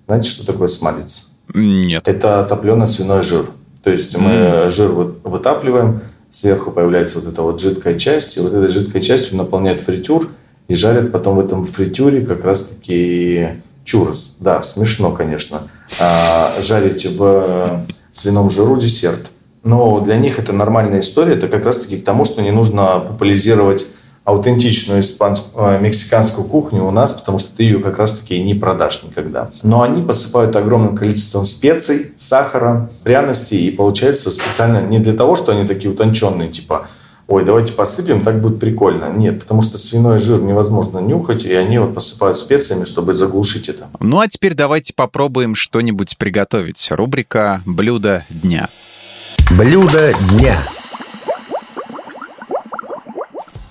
Знаете, 0.06 0.28
что 0.28 0.46
такое 0.46 0.68
смалец? 0.68 1.28
Нет. 1.54 2.06
Это 2.06 2.44
топленый 2.48 2.86
свиной 2.86 3.22
жир. 3.22 3.50
То 3.82 3.90
есть 3.90 4.16
мы 4.16 4.30
mm. 4.30 4.70
жир 4.70 4.90
вытапливаем, 4.92 6.02
сверху 6.30 6.70
появляется 6.70 7.20
вот 7.20 7.32
эта 7.32 7.42
вот 7.42 7.60
жидкая 7.60 7.98
часть, 7.98 8.36
и 8.36 8.40
вот 8.40 8.52
этой 8.52 8.68
жидкой 8.68 9.00
частью 9.00 9.38
наполняют 9.38 9.80
фритюр 9.80 10.30
и 10.68 10.74
жарят 10.74 11.10
потом 11.12 11.36
в 11.36 11.40
этом 11.40 11.64
фритюре 11.64 12.24
как 12.24 12.44
раз-таки 12.44 13.60
чурос. 13.84 14.36
Да, 14.40 14.62
смешно, 14.62 15.12
конечно. 15.12 15.62
А, 15.98 16.52
жарить 16.60 17.06
в 17.06 17.86
свином 18.10 18.50
жиру 18.50 18.76
десерт. 18.76 19.30
Но 19.62 20.00
для 20.00 20.16
них 20.16 20.38
это 20.38 20.52
нормальная 20.52 21.00
история. 21.00 21.34
Это 21.34 21.48
как 21.48 21.64
раз-таки 21.64 21.98
к 21.98 22.04
тому, 22.04 22.24
что 22.24 22.42
не 22.42 22.50
нужно 22.50 23.00
популяризировать 23.00 23.86
аутентичную 24.28 25.00
испанскую, 25.00 25.68
э, 25.68 25.80
мексиканскую 25.80 26.46
кухню 26.46 26.84
у 26.84 26.90
нас, 26.90 27.14
потому 27.14 27.38
что 27.38 27.56
ты 27.56 27.62
ее 27.62 27.80
как 27.80 27.96
раз-таки 27.96 28.38
не 28.42 28.54
продашь 28.54 29.02
никогда. 29.02 29.50
Но 29.62 29.80
они 29.80 30.02
посыпают 30.02 30.54
огромным 30.54 30.96
количеством 30.96 31.46
специй, 31.46 32.12
сахара, 32.16 32.90
пряностей, 33.04 33.66
и 33.66 33.70
получается 33.70 34.30
специально 34.30 34.82
не 34.82 34.98
для 34.98 35.14
того, 35.14 35.34
что 35.34 35.52
они 35.52 35.66
такие 35.66 35.90
утонченные, 35.90 36.50
типа 36.50 36.88
ой, 37.26 37.44
давайте 37.44 37.72
посыпем, 37.72 38.22
так 38.22 38.42
будет 38.42 38.60
прикольно. 38.60 39.10
Нет, 39.10 39.40
потому 39.40 39.62
что 39.62 39.78
свиной 39.78 40.18
жир 40.18 40.42
невозможно 40.42 40.98
нюхать, 40.98 41.44
и 41.44 41.54
они 41.54 41.78
вот 41.78 41.94
посыпают 41.94 42.36
специями, 42.36 42.84
чтобы 42.84 43.14
заглушить 43.14 43.68
это. 43.68 43.88
Ну 44.00 44.18
а 44.18 44.28
теперь 44.28 44.54
давайте 44.54 44.92
попробуем 44.94 45.54
что-нибудь 45.54 46.18
приготовить. 46.18 46.88
Рубрика 46.90 47.62
«Блюдо 47.64 48.24
дня». 48.28 48.68
Блюдо 49.56 50.12
дня. 50.30 50.58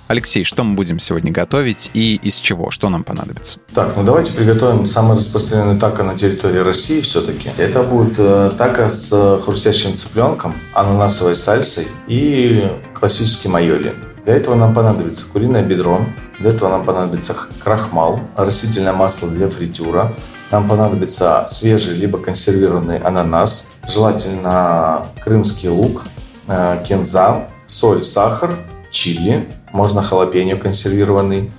Алексей, 0.08 0.44
что 0.44 0.64
мы 0.64 0.74
будем 0.74 0.98
сегодня 0.98 1.32
готовить 1.32 1.92
и 1.94 2.16
из 2.16 2.38
чего? 2.38 2.72
Что 2.72 2.90
нам 2.90 3.04
понадобится? 3.04 3.60
Так, 3.76 3.96
ну 3.96 4.04
давайте 4.04 4.34
приготовим 4.34 4.88
самый 4.88 5.18
распространенный 5.18 5.80
тако 5.80 6.02
на 6.02 6.18
территории 6.18 6.60
России 6.60 7.02
все-таки. 7.02 7.52
Это 7.58 7.84
будет 7.84 8.16
э, 8.18 8.54
тако 8.58 8.90
с 8.90 9.10
э, 9.12 9.40
хрустящим 9.44 9.94
цыпленком, 9.94 10.56
ананасовой 10.74 11.36
сальсой 11.36 11.88
и 12.08 12.72
классическим 12.96 13.56
айоли. 13.56 13.94
Для 14.26 14.36
этого 14.36 14.56
нам 14.56 14.74
понадобится 14.74 15.26
куриное 15.32 15.62
бедро, 15.62 16.02
для 16.40 16.50
этого 16.50 16.70
нам 16.70 16.86
понадобится 16.86 17.36
крахмал, 17.64 18.20
растительное 18.36 18.94
масло 18.94 19.30
для 19.30 19.48
фритюра, 19.48 20.16
нам 20.52 20.68
понадобится 20.68 21.46
свежий 21.48 21.96
либо 21.96 22.20
консервированный 22.20 23.00
ананас, 23.00 23.68
желательно 23.88 25.08
крымский 25.24 25.70
лук, 25.70 26.04
э, 26.48 26.84
кинза, 26.88 27.48
соль, 27.66 28.04
сахар, 28.04 28.56
чили, 28.90 29.50
можно 29.74 30.02
халапеньо 30.02 30.58
консервированный. 30.58 31.52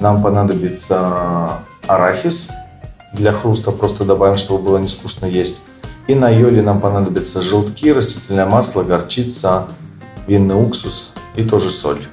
Нам 0.00 0.22
понадобится 0.22 1.60
арахис 1.86 2.50
для 3.12 3.32
хруста, 3.32 3.72
просто 3.72 4.04
добавим, 4.04 4.36
чтобы 4.36 4.64
было 4.64 4.78
не 4.78 4.88
скучно 4.88 5.26
есть. 5.26 5.62
И 6.06 6.14
на 6.14 6.30
йоле 6.30 6.62
нам 6.62 6.80
понадобятся 6.80 7.42
желтки, 7.42 7.92
растительное 7.92 8.46
масло, 8.46 8.84
горчица, 8.84 9.66
винный 10.28 10.54
уксус 10.54 11.12
и 11.34 11.42
тоже 11.42 11.70
соль. 11.70 12.06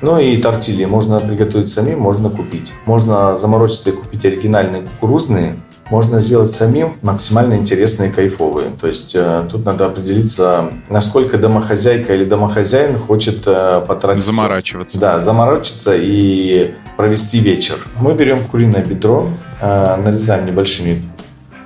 Ну 0.00 0.18
и 0.18 0.36
тортильи 0.36 0.84
можно 0.84 1.20
приготовить 1.20 1.68
самим, 1.68 2.00
можно 2.00 2.28
купить. 2.28 2.72
Можно 2.86 3.36
заморочиться 3.38 3.90
и 3.90 3.92
купить 3.92 4.24
оригинальные 4.24 4.82
кукурузные, 4.82 5.56
можно 5.90 6.20
сделать 6.20 6.50
самим 6.50 6.96
максимально 7.02 7.54
интересные 7.54 8.10
и 8.10 8.12
кайфовые. 8.12 8.68
То 8.80 8.86
есть 8.86 9.14
э, 9.14 9.46
тут 9.50 9.64
надо 9.64 9.86
определиться, 9.86 10.70
насколько 10.88 11.38
домохозяйка 11.38 12.14
или 12.14 12.24
домохозяин 12.24 12.98
хочет 12.98 13.42
э, 13.46 13.84
потратить... 13.86 14.22
Заморачиваться. 14.22 14.98
Да, 14.98 15.18
заморачиваться 15.18 15.94
и 15.96 16.74
провести 16.96 17.40
вечер. 17.40 17.76
Мы 18.00 18.14
берем 18.14 18.44
куриное 18.44 18.84
бедро, 18.84 19.28
э, 19.60 19.96
нарезаем 19.96 20.46
небольшими 20.46 21.02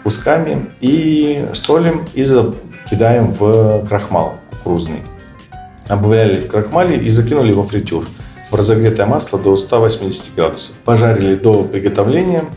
кусками 0.02 0.70
и 0.80 1.48
солим 1.52 2.06
и 2.14 2.24
кидаем 2.90 3.32
в 3.32 3.86
крахмал 3.86 4.34
кукурузный. 4.50 5.02
Обваляли 5.88 6.40
в 6.40 6.48
крахмале 6.48 6.96
и 6.96 7.08
закинули 7.10 7.52
во 7.52 7.64
фритюр 7.64 8.06
в 8.50 8.54
разогретое 8.54 9.06
масло 9.06 9.38
до 9.38 9.56
180 9.56 10.34
градусов. 10.34 10.74
Пожарили 10.84 11.34
до 11.34 11.62
приготовления– 11.62 12.44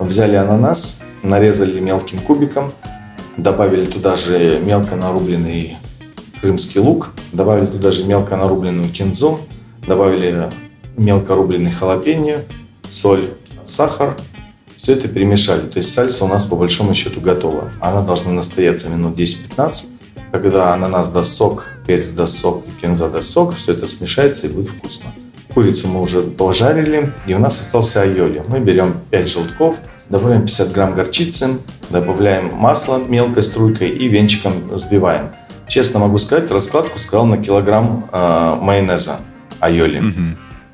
Взяли 0.00 0.34
ананас, 0.34 0.98
нарезали 1.22 1.78
мелким 1.78 2.20
кубиком, 2.20 2.72
добавили 3.36 3.84
туда 3.84 4.16
же 4.16 4.58
мелко 4.64 4.96
нарубленный 4.96 5.76
крымский 6.40 6.80
лук, 6.80 7.10
добавили 7.32 7.66
туда 7.66 7.90
же 7.90 8.06
мелко 8.06 8.34
нарубленную 8.34 8.88
кинзу, 8.88 9.40
добавили 9.86 10.50
мелко 10.96 11.34
рубленый 11.34 11.70
халапеньо, 11.70 12.38
соль, 12.88 13.34
сахар. 13.62 14.16
Все 14.74 14.94
это 14.94 15.06
перемешали. 15.06 15.68
То 15.68 15.76
есть 15.76 15.92
сальса 15.92 16.24
у 16.24 16.28
нас 16.28 16.46
по 16.46 16.56
большому 16.56 16.94
счету 16.94 17.20
готова. 17.20 17.70
Она 17.80 18.00
должна 18.00 18.32
настояться 18.32 18.88
минут 18.88 19.18
10-15. 19.18 19.84
Когда 20.32 20.72
ананас 20.72 21.10
даст 21.10 21.34
сок, 21.34 21.66
перец 21.86 22.12
даст 22.12 22.38
сок 22.38 22.64
кинза 22.80 23.10
даст 23.10 23.30
сок, 23.30 23.54
все 23.54 23.72
это 23.72 23.86
смешается 23.86 24.46
и 24.46 24.52
будет 24.52 24.68
вкусно. 24.68 25.10
Курицу 25.52 25.88
мы 25.88 26.00
уже 26.00 26.22
пожарили, 26.22 27.12
и 27.26 27.34
у 27.34 27.38
нас 27.38 27.60
остался 27.60 28.02
айоли. 28.02 28.42
Мы 28.48 28.60
берем 28.60 29.00
5 29.10 29.28
желтков, 29.28 29.76
добавляем 30.10 30.42
50 30.42 30.72
грамм 30.72 30.94
горчицы, 30.94 31.58
добавляем 31.88 32.54
масло 32.54 32.98
мелкой 32.98 33.42
струйкой 33.42 33.90
и 33.90 34.08
венчиком 34.08 34.68
взбиваем. 34.70 35.30
Честно 35.68 36.00
могу 36.00 36.18
сказать, 36.18 36.50
раскладку 36.50 36.98
сказал 36.98 37.26
на 37.26 37.38
килограмм 37.38 38.10
э, 38.12 38.56
майонеза 38.60 39.20
айоли. 39.60 40.02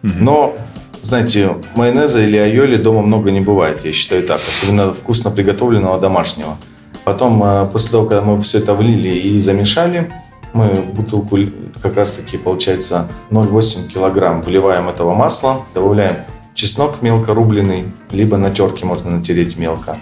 Но, 0.03 0.57
знаете, 1.03 1.57
майонеза 1.75 2.23
или 2.23 2.37
айоли 2.37 2.77
дома 2.77 3.03
много 3.03 3.31
не 3.31 3.41
бывает, 3.41 3.85
я 3.85 3.93
считаю 3.93 4.23
так. 4.23 4.41
Особенно 4.41 4.95
вкусно 4.95 5.31
приготовленного 5.31 6.01
домашнего. 6.01 6.57
Потом, 7.05 7.43
э, 7.45 7.69
после 7.71 7.91
того, 7.91 8.07
когда 8.07 8.23
мы 8.23 8.41
все 8.41 8.59
это 8.59 8.75
влили 8.75 9.11
и 9.11 9.39
замешали, 9.39 10.11
мы 10.55 10.69
бутылку 10.77 11.39
как 11.83 11.97
раз 11.97 12.13
таки 12.13 12.39
получается 12.39 13.09
0,8 13.31 13.89
килограмм 13.89 14.41
вливаем 14.41 14.89
этого 14.89 15.15
масла, 15.15 15.61
добавляем 15.75 16.17
чеснок 16.55 17.03
мелко 17.03 17.35
рубленый, 17.35 17.93
либо 18.11 18.37
на 18.37 18.51
терке 18.51 18.85
можно 18.85 19.11
натереть 19.11 19.57
мелко. 19.57 19.99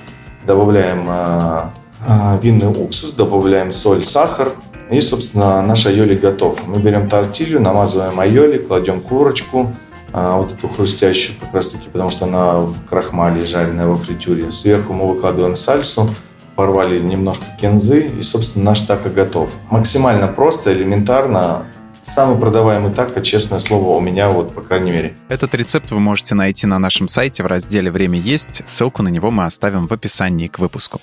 Добавляем 0.46 1.06
э, 1.08 1.62
э, 2.06 2.38
винный 2.42 2.68
уксус, 2.68 3.12
добавляем 3.12 3.72
соль, 3.72 4.02
сахар, 4.02 4.52
и, 4.90 5.00
собственно, 5.00 5.62
наш 5.62 5.86
айоли 5.86 6.14
готов. 6.14 6.66
Мы 6.66 6.78
берем 6.78 7.08
тортилью, 7.08 7.60
намазываем 7.60 8.20
айоли, 8.20 8.58
кладем 8.58 9.00
курочку, 9.00 9.72
э, 10.12 10.36
вот 10.36 10.52
эту 10.52 10.68
хрустящую 10.68 11.38
как 11.40 11.54
раз 11.54 11.70
таки, 11.70 11.88
потому 11.88 12.10
что 12.10 12.26
она 12.26 12.58
в 12.60 12.84
крахмале, 12.88 13.44
жареная 13.44 13.86
во 13.86 13.96
фритюре. 13.96 14.50
Сверху 14.50 14.92
мы 14.92 15.08
выкладываем 15.08 15.56
сальсу, 15.56 16.10
порвали 16.56 17.00
немножко 17.00 17.44
кинзы, 17.60 18.10
и, 18.18 18.22
собственно, 18.22 18.66
наш 18.66 18.80
тако 18.80 19.08
готов. 19.08 19.50
Максимально 19.70 20.28
просто, 20.28 20.72
элементарно. 20.72 21.64
Самый 22.06 22.38
продаваемый 22.38 22.92
тако, 22.92 23.20
честное 23.20 23.58
слово, 23.58 23.96
у 23.96 24.00
меня 24.00 24.30
вот, 24.30 24.54
по 24.54 24.60
крайней 24.60 24.90
мере. 24.90 25.16
Этот 25.28 25.54
рецепт 25.54 25.90
вы 25.90 26.00
можете 26.00 26.34
найти 26.34 26.66
на 26.66 26.78
нашем 26.78 27.08
сайте 27.08 27.42
в 27.42 27.46
разделе 27.46 27.90
«Время 27.90 28.18
есть». 28.18 28.62
Ссылку 28.66 29.02
на 29.02 29.08
него 29.08 29.30
мы 29.30 29.44
оставим 29.44 29.86
в 29.86 29.92
описании 29.92 30.48
к 30.48 30.58
выпуску. 30.58 31.00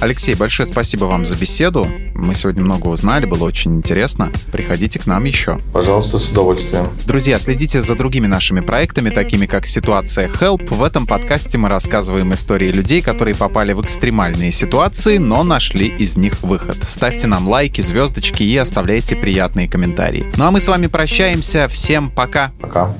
Алексей, 0.00 0.34
большое 0.34 0.66
спасибо 0.66 1.06
вам 1.06 1.24
за 1.24 1.36
беседу. 1.36 1.88
Мы 2.14 2.34
сегодня 2.34 2.62
много 2.62 2.88
узнали, 2.88 3.26
было 3.26 3.44
очень 3.44 3.74
интересно. 3.74 4.30
Приходите 4.52 4.98
к 4.98 5.06
нам 5.06 5.24
еще. 5.24 5.60
Пожалуйста, 5.72 6.18
с 6.18 6.30
удовольствием. 6.30 6.90
Друзья, 7.06 7.38
следите 7.38 7.80
за 7.80 7.94
другими 7.94 8.26
нашими 8.26 8.60
проектами, 8.60 9.10
такими 9.10 9.46
как 9.46 9.66
«Ситуация 9.66 10.28
Help». 10.28 10.74
В 10.74 10.82
этом 10.82 11.06
подкасте 11.06 11.58
мы 11.58 11.68
рассказываем 11.68 12.32
истории 12.34 12.70
людей, 12.70 13.02
которые 13.02 13.34
попали 13.34 13.72
в 13.72 13.80
экстремальные 13.80 14.52
ситуации, 14.52 15.18
но 15.18 15.42
нашли 15.44 15.88
из 15.88 16.16
них 16.16 16.42
выход. 16.42 16.76
Ставьте 16.86 17.26
нам 17.26 17.48
лайки, 17.48 17.80
звездочки 17.80 18.42
и 18.42 18.56
оставляйте 18.56 19.16
приятные 19.16 19.68
комментарии. 19.68 20.26
Ну 20.36 20.46
а 20.46 20.50
мы 20.50 20.60
с 20.60 20.68
вами 20.68 20.86
прощаемся. 20.88 21.68
Всем 21.68 22.10
пока. 22.10 22.52
Пока. 22.60 22.94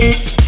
Thank 0.00 0.47